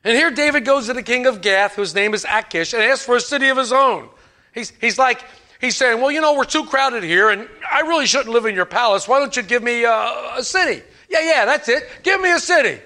And 0.04 0.16
here 0.16 0.30
David 0.30 0.64
goes 0.64 0.86
to 0.86 0.92
the 0.92 1.02
king 1.02 1.26
of 1.26 1.40
Gath, 1.40 1.74
whose 1.74 1.94
name 1.94 2.12
is 2.14 2.26
Achish, 2.28 2.74
and 2.74 2.82
asks 2.82 3.06
for 3.06 3.16
a 3.16 3.20
city 3.20 3.48
of 3.48 3.56
his 3.56 3.72
own. 3.72 4.08
He's, 4.52 4.70
he's 4.80 4.98
like, 4.98 5.24
he's 5.60 5.76
saying, 5.76 6.00
well, 6.00 6.10
you 6.10 6.20
know, 6.20 6.34
we're 6.36 6.44
too 6.44 6.66
crowded 6.66 7.02
here, 7.02 7.30
and 7.30 7.48
I 7.72 7.80
really 7.80 8.06
shouldn't 8.06 8.28
live 8.28 8.44
in 8.44 8.54
your 8.54 8.66
palace. 8.66 9.08
Why 9.08 9.18
don't 9.18 9.34
you 9.34 9.42
give 9.42 9.62
me 9.62 9.84
a, 9.84 10.36
a 10.36 10.42
city? 10.42 10.82
Yeah, 11.08 11.20
yeah, 11.20 11.44
that's 11.46 11.68
it. 11.68 11.88
Give 12.02 12.20
me 12.20 12.30
a 12.30 12.38
city. 12.38 12.80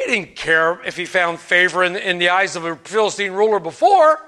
He 0.00 0.06
didn't 0.06 0.34
care 0.34 0.80
if 0.82 0.96
he 0.96 1.04
found 1.04 1.38
favor 1.38 1.84
in, 1.84 1.94
in 1.94 2.18
the 2.18 2.30
eyes 2.30 2.56
of 2.56 2.64
a 2.64 2.74
Philistine 2.74 3.32
ruler 3.32 3.60
before. 3.60 4.18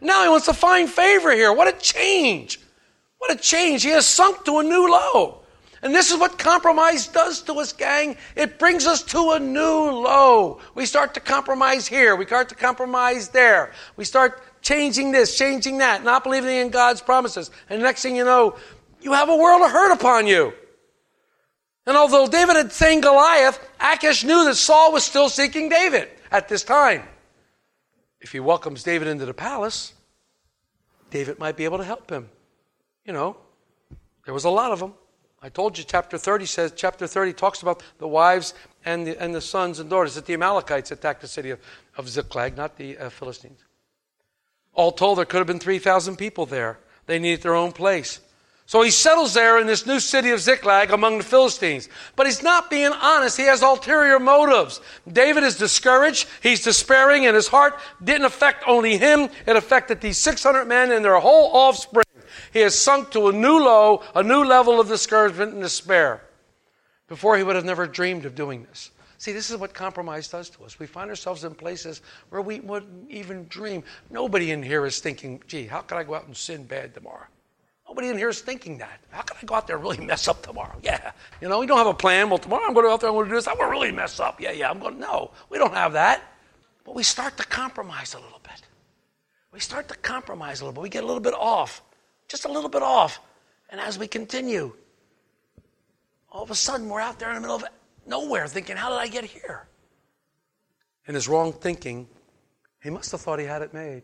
Now 0.00 0.22
he 0.22 0.28
wants 0.30 0.46
to 0.46 0.54
find 0.54 0.88
favor 0.88 1.32
here. 1.32 1.52
What 1.52 1.68
a 1.68 1.78
change! 1.78 2.60
What 3.18 3.32
a 3.32 3.36
change. 3.36 3.82
He 3.82 3.90
has 3.90 4.06
sunk 4.06 4.44
to 4.46 4.60
a 4.60 4.62
new 4.62 4.90
low. 4.90 5.42
And 5.82 5.94
this 5.94 6.10
is 6.10 6.18
what 6.18 6.38
compromise 6.38 7.08
does 7.08 7.42
to 7.42 7.54
us, 7.54 7.72
gang. 7.74 8.16
It 8.36 8.58
brings 8.58 8.86
us 8.86 9.02
to 9.04 9.32
a 9.32 9.38
new 9.38 9.90
low. 9.90 10.60
We 10.74 10.86
start 10.86 11.12
to 11.14 11.20
compromise 11.20 11.86
here. 11.86 12.16
We 12.16 12.24
start 12.24 12.48
to 12.48 12.54
compromise 12.54 13.28
there. 13.28 13.72
We 13.96 14.04
start 14.04 14.42
changing 14.62 15.12
this, 15.12 15.36
changing 15.36 15.78
that, 15.78 16.04
not 16.04 16.24
believing 16.24 16.56
in 16.56 16.70
God's 16.70 17.02
promises. 17.02 17.50
And 17.68 17.82
next 17.82 18.02
thing 18.02 18.16
you 18.16 18.24
know, 18.24 18.56
you 19.02 19.12
have 19.12 19.28
a 19.28 19.36
world 19.36 19.62
of 19.62 19.70
hurt 19.70 19.92
upon 19.92 20.26
you. 20.26 20.54
And 21.88 21.96
although 21.96 22.26
David 22.26 22.56
had 22.56 22.70
slain 22.70 23.00
Goliath, 23.00 23.66
Achish 23.80 24.22
knew 24.22 24.44
that 24.44 24.56
Saul 24.56 24.92
was 24.92 25.04
still 25.04 25.30
seeking 25.30 25.70
David 25.70 26.10
at 26.30 26.46
this 26.46 26.62
time. 26.62 27.02
If 28.20 28.30
he 28.32 28.40
welcomes 28.40 28.82
David 28.82 29.08
into 29.08 29.24
the 29.24 29.32
palace, 29.32 29.94
David 31.08 31.38
might 31.38 31.56
be 31.56 31.64
able 31.64 31.78
to 31.78 31.84
help 31.84 32.10
him. 32.10 32.28
You 33.06 33.14
know, 33.14 33.38
there 34.26 34.34
was 34.34 34.44
a 34.44 34.50
lot 34.50 34.70
of 34.70 34.80
them. 34.80 34.92
I 35.40 35.48
told 35.48 35.78
you 35.78 35.84
chapter 35.84 36.18
30 36.18 36.44
says, 36.44 36.72
chapter 36.76 37.06
30 37.06 37.32
talks 37.32 37.62
about 37.62 37.82
the 37.96 38.06
wives 38.06 38.52
and 38.84 39.06
the, 39.06 39.18
and 39.18 39.34
the 39.34 39.40
sons 39.40 39.78
and 39.78 39.88
daughters 39.88 40.14
that 40.16 40.26
the 40.26 40.34
Amalekites 40.34 40.90
attacked 40.90 41.22
the 41.22 41.26
city 41.26 41.48
of, 41.48 41.60
of 41.96 42.06
Ziklag, 42.06 42.54
not 42.54 42.76
the 42.76 42.98
uh, 42.98 43.08
Philistines. 43.08 43.64
All 44.74 44.92
told, 44.92 45.16
there 45.16 45.24
could 45.24 45.38
have 45.38 45.46
been 45.46 45.58
3,000 45.58 46.16
people 46.16 46.44
there. 46.44 46.80
They 47.06 47.18
needed 47.18 47.40
their 47.40 47.54
own 47.54 47.72
place. 47.72 48.20
So 48.68 48.82
he 48.82 48.90
settles 48.90 49.32
there 49.32 49.58
in 49.58 49.66
this 49.66 49.86
new 49.86 49.98
city 49.98 50.30
of 50.30 50.40
Ziklag 50.40 50.90
among 50.90 51.16
the 51.16 51.24
Philistines. 51.24 51.88
But 52.16 52.26
he's 52.26 52.42
not 52.42 52.68
being 52.68 52.92
honest. 52.92 53.38
He 53.38 53.44
has 53.44 53.62
ulterior 53.62 54.18
motives. 54.18 54.82
David 55.10 55.42
is 55.42 55.56
discouraged. 55.56 56.28
He's 56.42 56.62
despairing, 56.62 57.24
and 57.24 57.34
his 57.34 57.48
heart 57.48 57.80
didn't 58.04 58.26
affect 58.26 58.64
only 58.66 58.98
him, 58.98 59.30
it 59.46 59.56
affected 59.56 60.02
these 60.02 60.18
600 60.18 60.66
men 60.66 60.92
and 60.92 61.02
their 61.02 61.18
whole 61.18 61.50
offspring. 61.56 62.04
He 62.52 62.58
has 62.58 62.78
sunk 62.78 63.10
to 63.12 63.28
a 63.28 63.32
new 63.32 63.58
low, 63.58 64.02
a 64.14 64.22
new 64.22 64.44
level 64.44 64.80
of 64.80 64.88
discouragement 64.88 65.54
and 65.54 65.62
despair. 65.62 66.28
Before 67.06 67.38
he 67.38 67.44
would 67.44 67.56
have 67.56 67.64
never 67.64 67.86
dreamed 67.86 68.26
of 68.26 68.34
doing 68.34 68.64
this. 68.64 68.90
See, 69.16 69.32
this 69.32 69.50
is 69.50 69.56
what 69.56 69.72
compromise 69.72 70.28
does 70.28 70.50
to 70.50 70.64
us. 70.64 70.78
We 70.78 70.84
find 70.84 71.08
ourselves 71.08 71.42
in 71.42 71.54
places 71.54 72.02
where 72.28 72.42
we 72.42 72.60
wouldn't 72.60 73.10
even 73.10 73.46
dream. 73.48 73.82
Nobody 74.10 74.50
in 74.50 74.62
here 74.62 74.84
is 74.84 74.98
thinking, 74.98 75.42
gee, 75.46 75.66
how 75.66 75.80
can 75.80 75.96
I 75.96 76.02
go 76.02 76.16
out 76.16 76.26
and 76.26 76.36
sin 76.36 76.64
bad 76.64 76.92
tomorrow? 76.92 77.28
Nobody 77.88 78.08
in 78.08 78.18
here 78.18 78.28
is 78.28 78.40
thinking 78.40 78.78
that. 78.78 79.00
How 79.10 79.22
can 79.22 79.38
I 79.40 79.46
go 79.46 79.54
out 79.54 79.66
there 79.66 79.76
and 79.76 79.82
really 79.82 80.04
mess 80.04 80.28
up 80.28 80.42
tomorrow? 80.42 80.78
Yeah. 80.82 81.12
You 81.40 81.48
know, 81.48 81.58
we 81.58 81.66
don't 81.66 81.78
have 81.78 81.86
a 81.86 81.94
plan. 81.94 82.28
Well, 82.28 82.38
tomorrow 82.38 82.64
I'm 82.66 82.74
going 82.74 82.84
to 82.84 82.88
go 82.88 82.92
out 82.92 83.00
there, 83.00 83.08
I'm 83.08 83.16
going 83.16 83.26
to 83.26 83.30
do 83.30 83.36
this. 83.36 83.48
I'm 83.48 83.56
going 83.56 83.68
to 83.68 83.72
really 83.72 83.92
mess 83.92 84.20
up. 84.20 84.40
Yeah, 84.40 84.52
yeah, 84.52 84.70
I'm 84.70 84.78
going. 84.78 84.98
No, 84.98 85.30
we 85.48 85.56
don't 85.56 85.72
have 85.72 85.94
that. 85.94 86.22
But 86.84 86.94
we 86.94 87.02
start 87.02 87.36
to 87.38 87.44
compromise 87.44 88.14
a 88.14 88.18
little 88.18 88.40
bit. 88.42 88.62
We 89.52 89.60
start 89.60 89.88
to 89.88 89.96
compromise 89.96 90.60
a 90.60 90.64
little 90.64 90.74
bit. 90.74 90.82
We 90.82 90.88
get 90.90 91.02
a 91.02 91.06
little 91.06 91.22
bit 91.22 91.34
off, 91.34 91.82
just 92.28 92.44
a 92.44 92.52
little 92.52 92.68
bit 92.68 92.82
off. 92.82 93.20
And 93.70 93.80
as 93.80 93.98
we 93.98 94.06
continue, 94.06 94.72
all 96.30 96.42
of 96.42 96.50
a 96.50 96.54
sudden 96.54 96.88
we're 96.88 97.00
out 97.00 97.18
there 97.18 97.30
in 97.30 97.36
the 97.36 97.40
middle 97.40 97.56
of 97.56 97.64
nowhere 98.06 98.46
thinking, 98.46 98.76
how 98.76 98.90
did 98.90 98.98
I 98.98 99.08
get 99.08 99.24
here? 99.24 99.66
And 101.06 101.14
his 101.14 101.26
wrong 101.26 101.54
thinking, 101.54 102.06
he 102.82 102.90
must 102.90 103.10
have 103.12 103.22
thought 103.22 103.38
he 103.38 103.46
had 103.46 103.62
it 103.62 103.72
made. 103.72 104.02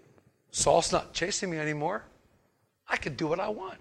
Saul's 0.50 0.90
not 0.90 1.12
chasing 1.12 1.50
me 1.50 1.58
anymore. 1.58 2.04
I 2.88 2.96
can 2.96 3.14
do 3.14 3.26
what 3.26 3.40
I 3.40 3.48
want. 3.48 3.78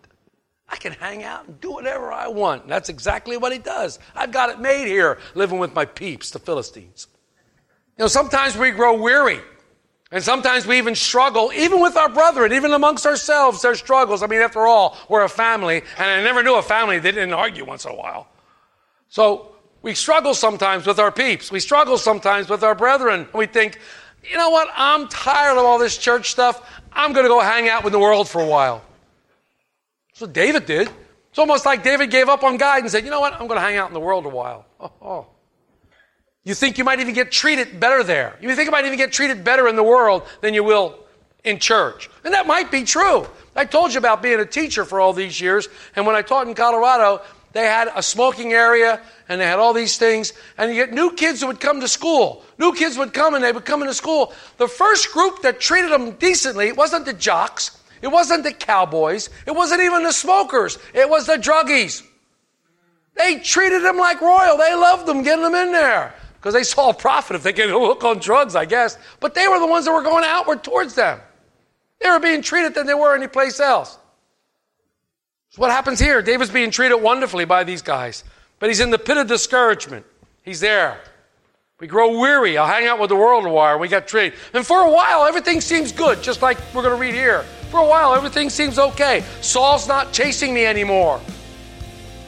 I 0.67 0.75
can 0.77 0.93
hang 0.93 1.23
out 1.23 1.47
and 1.47 1.59
do 1.61 1.71
whatever 1.71 2.11
I 2.11 2.27
want. 2.27 2.63
And 2.63 2.71
that's 2.71 2.89
exactly 2.89 3.37
what 3.37 3.51
he 3.51 3.59
does. 3.59 3.99
I've 4.15 4.31
got 4.31 4.49
it 4.49 4.59
made 4.59 4.87
here, 4.87 5.19
living 5.35 5.59
with 5.59 5.75
my 5.75 5.85
peeps, 5.85 6.31
the 6.31 6.39
Philistines. 6.39 7.07
You 7.97 8.03
know, 8.03 8.07
sometimes 8.07 8.57
we 8.57 8.71
grow 8.71 8.99
weary. 8.99 9.39
And 10.11 10.23
sometimes 10.23 10.67
we 10.67 10.77
even 10.77 10.93
struggle, 10.93 11.51
even 11.53 11.81
with 11.81 11.97
our 11.97 12.07
brethren, 12.07 12.53
even 12.53 12.71
amongst 12.71 13.05
ourselves, 13.07 13.63
there's 13.63 13.79
struggles. 13.79 14.21
I 14.21 14.27
mean, 14.27 14.41
after 14.41 14.67
all, 14.67 14.95
we're 15.09 15.23
a 15.23 15.29
family, 15.29 15.81
and 15.97 16.07
I 16.07 16.21
never 16.21 16.43
knew 16.43 16.55
a 16.55 16.61
family 16.61 16.99
that 16.99 17.11
didn't 17.13 17.33
argue 17.33 17.65
once 17.65 17.85
in 17.85 17.91
a 17.91 17.95
while. 17.95 18.27
So 19.09 19.55
we 19.81 19.95
struggle 19.95 20.35
sometimes 20.35 20.85
with 20.85 20.99
our 20.99 21.11
peeps. 21.11 21.51
We 21.51 21.59
struggle 21.59 21.97
sometimes 21.97 22.47
with 22.47 22.63
our 22.63 22.75
brethren. 22.75 23.27
We 23.33 23.47
think, 23.47 23.79
you 24.23 24.37
know 24.37 24.51
what? 24.51 24.69
I'm 24.75 25.07
tired 25.07 25.57
of 25.57 25.65
all 25.65 25.79
this 25.79 25.97
church 25.97 26.29
stuff. 26.29 26.81
I'm 26.91 27.11
going 27.11 27.25
to 27.25 27.29
go 27.29 27.39
hang 27.39 27.67
out 27.67 27.83
with 27.83 27.93
the 27.93 27.99
world 27.99 28.29
for 28.29 28.39
a 28.39 28.45
while. 28.45 28.83
What 30.23 30.31
David 30.31 30.65
did. 30.65 30.89
It's 31.31 31.37
almost 31.37 31.65
like 31.65 31.83
David 31.83 32.09
gave 32.09 32.29
up 32.29 32.43
on 32.43 32.55
God 32.55 32.79
and 32.79 32.89
said, 32.89 33.03
you 33.03 33.09
know 33.09 33.19
what? 33.19 33.33
I'm 33.33 33.45
going 33.47 33.59
to 33.59 33.61
hang 33.61 33.75
out 33.75 33.89
in 33.89 33.93
the 33.93 33.99
world 33.99 34.25
a 34.25 34.29
while. 34.29 34.65
Oh, 34.79 34.91
oh. 35.01 35.27
You 36.45 36.53
think 36.53 36.77
you 36.77 36.85
might 36.85 37.01
even 37.01 37.13
get 37.13 37.29
treated 37.29 37.77
better 37.77 38.03
there. 38.03 38.37
You 38.39 38.55
think 38.55 38.67
you 38.67 38.71
might 38.71 38.85
even 38.85 38.97
get 38.97 39.11
treated 39.11 39.43
better 39.43 39.67
in 39.67 39.75
the 39.75 39.83
world 39.83 40.23
than 40.39 40.53
you 40.53 40.63
will 40.63 40.97
in 41.43 41.59
church. 41.59 42.09
And 42.23 42.33
that 42.33 42.47
might 42.47 42.71
be 42.71 42.85
true. 42.85 43.27
I 43.53 43.65
told 43.65 43.91
you 43.91 43.97
about 43.97 44.21
being 44.21 44.39
a 44.39 44.45
teacher 44.45 44.85
for 44.85 45.01
all 45.01 45.11
these 45.11 45.41
years. 45.41 45.67
And 45.93 46.07
when 46.07 46.15
I 46.15 46.21
taught 46.21 46.47
in 46.47 46.53
Colorado, 46.53 47.21
they 47.51 47.65
had 47.65 47.89
a 47.93 48.01
smoking 48.01 48.53
area 48.53 49.01
and 49.27 49.41
they 49.41 49.45
had 49.45 49.59
all 49.59 49.73
these 49.73 49.97
things. 49.97 50.31
And 50.57 50.73
you 50.73 50.85
get 50.85 50.93
new 50.93 51.11
kids 51.11 51.41
who 51.41 51.47
would 51.47 51.59
come 51.59 51.81
to 51.81 51.89
school. 51.89 52.45
New 52.57 52.73
kids 52.75 52.97
would 52.97 53.13
come 53.13 53.33
and 53.33 53.43
they 53.43 53.51
would 53.51 53.65
come 53.65 53.81
into 53.81 53.93
school. 53.93 54.31
The 54.55 54.69
first 54.69 55.11
group 55.11 55.41
that 55.41 55.59
treated 55.59 55.91
them 55.91 56.11
decently 56.11 56.71
wasn't 56.71 57.03
the 57.03 57.13
jocks, 57.13 57.77
it 58.03 58.11
wasn't 58.11 58.43
the 58.43 58.53
cowboys, 58.53 59.31
it 59.47 59.55
wasn't 59.55 59.81
even 59.81 60.03
the 60.03 60.11
smokers, 60.11 60.77
it 60.93 61.09
was 61.09 61.25
the 61.25 61.37
druggies. 61.37 62.03
They 63.15 63.39
treated 63.39 63.83
them 63.83 63.97
like 63.97 64.21
royal. 64.21 64.57
They 64.57 64.73
loved 64.73 65.05
them, 65.05 65.23
getting 65.23 65.43
them 65.43 65.55
in 65.55 65.71
there 65.71 66.13
because 66.43 66.53
they 66.53 66.63
saw 66.63 66.89
a 66.89 66.93
profit 66.93 67.37
if 67.37 67.43
they 67.43 67.53
could 67.53 67.69
hook 67.69 68.03
on 68.03 68.19
drugs, 68.19 68.53
I 68.53 68.65
guess. 68.65 68.97
But 69.21 69.33
they 69.33 69.47
were 69.47 69.59
the 69.59 69.67
ones 69.67 69.85
that 69.85 69.93
were 69.93 70.03
going 70.03 70.25
outward 70.25 70.61
towards 70.61 70.93
them. 70.93 71.21
They 72.01 72.09
were 72.09 72.19
being 72.19 72.41
treated 72.41 72.75
than 72.75 72.85
they 72.85 72.93
were 72.93 73.15
anyplace 73.15 73.61
else. 73.61 73.97
So 75.51 75.61
what 75.61 75.71
happens 75.71 75.99
here? 75.99 76.21
David's 76.21 76.51
being 76.51 76.69
treated 76.69 76.97
wonderfully 76.97 77.45
by 77.45 77.63
these 77.63 77.81
guys, 77.81 78.25
but 78.59 78.67
he's 78.67 78.81
in 78.81 78.89
the 78.89 78.99
pit 78.99 79.15
of 79.15 79.27
discouragement. 79.27 80.05
He's 80.41 80.59
there. 80.59 80.99
We 81.79 81.87
grow 81.87 82.19
weary. 82.19 82.57
I'll 82.57 82.67
hang 82.67 82.87
out 82.87 82.99
with 82.99 83.09
the 83.09 83.15
world 83.15 83.45
a 83.45 83.49
while. 83.49 83.79
We 83.79 83.87
got 83.87 84.07
treated. 84.07 84.37
And 84.53 84.65
for 84.65 84.81
a 84.81 84.91
while, 84.91 85.25
everything 85.25 85.61
seems 85.61 85.93
good, 85.93 86.21
just 86.21 86.41
like 86.41 86.57
we're 86.73 86.81
going 86.81 86.95
to 86.95 86.99
read 86.99 87.13
here. 87.13 87.45
For 87.73 87.79
a 87.79 87.87
while, 87.87 88.13
everything 88.13 88.51
seems 88.51 88.77
okay. 88.77 89.23
Saul's 89.41 89.87
not 89.87 90.13
chasing 90.13 90.53
me 90.53 90.63
anymore. 90.63 91.19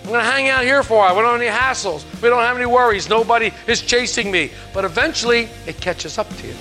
I'm 0.01 0.07
going 0.07 0.19
to 0.19 0.25
hang 0.25 0.49
out 0.49 0.63
here 0.63 0.81
for 0.81 0.95
a 0.95 0.97
while. 0.97 1.15
We 1.15 1.21
don't 1.21 1.39
have 1.39 1.41
any 1.41 1.55
hassles. 1.55 2.03
We 2.19 2.29
don't 2.29 2.41
have 2.41 2.57
any 2.57 2.65
worries. 2.65 3.07
Nobody 3.09 3.51
is 3.67 3.79
chasing 3.81 4.31
me. 4.31 4.49
But 4.73 4.85
eventually, 4.85 5.47
it 5.67 5.79
catches 5.79 6.17
up 6.17 6.27
to 6.37 6.47
you. 6.47 6.55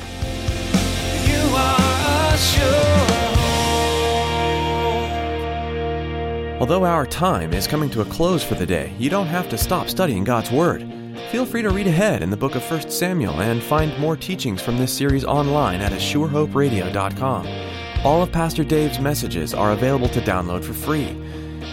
You 1.25 1.57
are 1.57 1.81
Although 6.61 6.85
our 6.85 7.07
time 7.07 7.55
is 7.55 7.67
coming 7.67 7.89
to 7.89 8.03
a 8.03 8.05
close 8.05 8.45
for 8.45 8.55
the 8.55 8.67
day, 8.67 8.93
you 8.99 9.09
don't 9.09 9.29
have 9.29 9.49
to 9.49 9.57
stop 9.57 9.89
studying 9.89 10.25
God's 10.25 10.51
Word. 10.51 10.87
Feel 11.31 11.47
free 11.47 11.63
to 11.63 11.71
read 11.71 11.87
ahead 11.87 12.21
in 12.21 12.29
the 12.29 12.37
book 12.37 12.55
of 12.55 12.71
1 12.71 12.91
Samuel 12.91 13.41
and 13.41 13.63
find 13.63 13.99
more 13.99 14.15
teachings 14.15 14.61
from 14.61 14.77
this 14.77 14.93
series 14.93 15.25
online 15.25 15.81
at 15.81 15.93
ASureHopeRadio.com. 15.93 17.74
All 18.05 18.23
of 18.23 18.31
Pastor 18.31 18.65
Dave's 18.65 19.01
messages 19.01 19.55
are 19.55 19.73
available 19.73 20.11
to 20.11 20.21
download 20.21 20.63
for 20.63 20.75
free. 20.75 21.17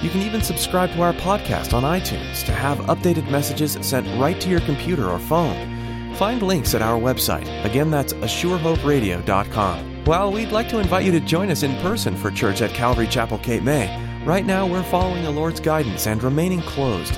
You 0.02 0.10
can 0.10 0.22
even 0.22 0.41
subscribe 0.41 0.89
to 0.94 1.02
our 1.02 1.12
podcast 1.12 1.74
on 1.74 1.84
iTunes 1.84 2.46
to 2.46 2.54
have 2.54 2.78
updated 2.88 3.30
messages 3.30 3.78
sent 3.82 4.08
right 4.17 4.39
to 4.39 4.48
your 4.48 4.62
computer 4.62 5.10
or 5.10 5.20
phone. 5.20 6.15
Find 6.15 6.41
links 6.41 6.74
at 6.74 6.82
our 6.82 6.98
website. 6.98 7.65
Again, 7.65 7.91
that's 7.91 8.13
ASureHopeRadio.com. 8.13 10.06
While 10.06 10.32
we'd 10.32 10.54
like 10.54 10.70
to 10.70 10.80
invite 10.80 11.04
you 11.04 11.12
to 11.12 11.20
join 11.20 11.52
us 11.52 11.63
in 11.63 11.76
person 11.82 12.15
for 12.15 12.32
church 12.32 12.62
at 12.62 12.72
Calvary 12.72 13.08
Chapel 13.08 13.38
Cape 13.39 13.63
May, 13.63 14.24
right 14.26 14.46
now 14.46 14.65
we're 14.65 14.84
following 14.84 15.24
the 15.26 15.32
Lord's 15.32 15.60
guidance 15.60 16.08
and 16.08 16.24
remaining 16.24 16.62
closed. 16.62 17.15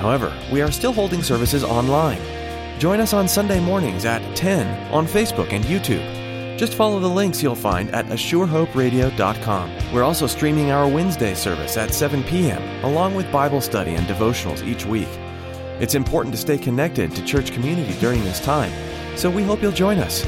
However, 0.00 0.36
we 0.52 0.62
are 0.62 0.72
still 0.72 0.92
holding 0.92 1.22
services 1.22 1.62
online. 1.62 2.20
Join 2.80 2.98
us 2.98 3.12
on 3.12 3.28
Sunday 3.28 3.60
mornings 3.60 4.04
at 4.04 4.20
10 4.34 4.92
on 4.92 5.06
Facebook 5.06 5.52
and 5.52 5.64
YouTube. 5.64 6.17
Just 6.58 6.74
follow 6.74 6.98
the 6.98 7.06
links 7.06 7.40
you'll 7.40 7.54
find 7.54 7.88
at 7.94 8.06
ASureHopeRadio.com. 8.06 9.92
We're 9.94 10.02
also 10.02 10.26
streaming 10.26 10.72
our 10.72 10.88
Wednesday 10.88 11.34
service 11.34 11.76
at 11.76 11.94
7 11.94 12.24
p.m., 12.24 12.84
along 12.84 13.14
with 13.14 13.30
Bible 13.30 13.60
study 13.60 13.94
and 13.94 14.04
devotionals 14.08 14.66
each 14.66 14.84
week. 14.84 15.06
It's 15.78 15.94
important 15.94 16.34
to 16.34 16.40
stay 16.40 16.58
connected 16.58 17.14
to 17.14 17.24
church 17.24 17.52
community 17.52 17.96
during 18.00 18.24
this 18.24 18.40
time, 18.40 18.72
so 19.16 19.30
we 19.30 19.44
hope 19.44 19.62
you'll 19.62 19.70
join 19.70 19.98
us. 19.98 20.24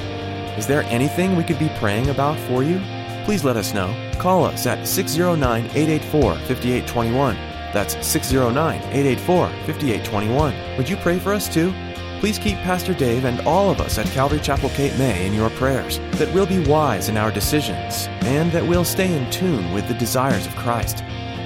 Is 0.56 0.68
there 0.68 0.84
anything 0.84 1.34
we 1.34 1.42
could 1.42 1.58
be 1.58 1.72
praying 1.80 2.10
about 2.10 2.38
for 2.46 2.62
you? 2.62 2.80
Please 3.24 3.42
let 3.42 3.56
us 3.56 3.74
know. 3.74 3.92
Call 4.20 4.44
us 4.44 4.66
at 4.66 4.86
609 4.86 5.64
884 5.64 6.34
5821. 6.46 7.34
That's 7.72 8.06
609 8.06 8.76
884 8.76 9.48
5821. 9.48 10.76
Would 10.76 10.88
you 10.88 10.96
pray 10.98 11.18
for 11.18 11.32
us 11.32 11.52
too? 11.52 11.74
Please 12.20 12.38
keep 12.38 12.58
Pastor 12.58 12.92
Dave 12.92 13.24
and 13.24 13.40
all 13.48 13.70
of 13.70 13.80
us 13.80 13.96
at 13.96 14.04
Calvary 14.08 14.40
Chapel 14.40 14.68
Cape 14.68 14.96
May 14.98 15.26
in 15.26 15.32
your 15.32 15.48
prayers, 15.48 15.98
that 16.18 16.30
we'll 16.34 16.44
be 16.44 16.62
wise 16.66 17.08
in 17.08 17.16
our 17.16 17.30
decisions, 17.30 18.08
and 18.20 18.52
that 18.52 18.66
we'll 18.66 18.84
stay 18.84 19.10
in 19.10 19.30
tune 19.30 19.72
with 19.72 19.88
the 19.88 19.94
desires 19.94 20.46
of 20.46 20.54
Christ. 20.54 20.98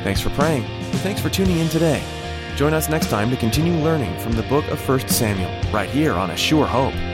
Thanks 0.02 0.20
for 0.20 0.30
praying, 0.30 0.64
and 0.64 0.98
thanks 0.98 1.20
for 1.20 1.30
tuning 1.30 1.58
in 1.58 1.68
today. 1.68 2.02
Join 2.56 2.74
us 2.74 2.88
next 2.88 3.08
time 3.08 3.30
to 3.30 3.37
continue 3.37 3.74
learning 3.84 4.18
from 4.18 4.32
the 4.32 4.42
book 4.42 4.66
of 4.66 4.88
1 4.88 5.06
Samuel, 5.06 5.52
right 5.70 5.88
here 5.88 6.14
on 6.14 6.32
A 6.32 6.37
Sure 6.37 6.66
Hope. 6.66 7.13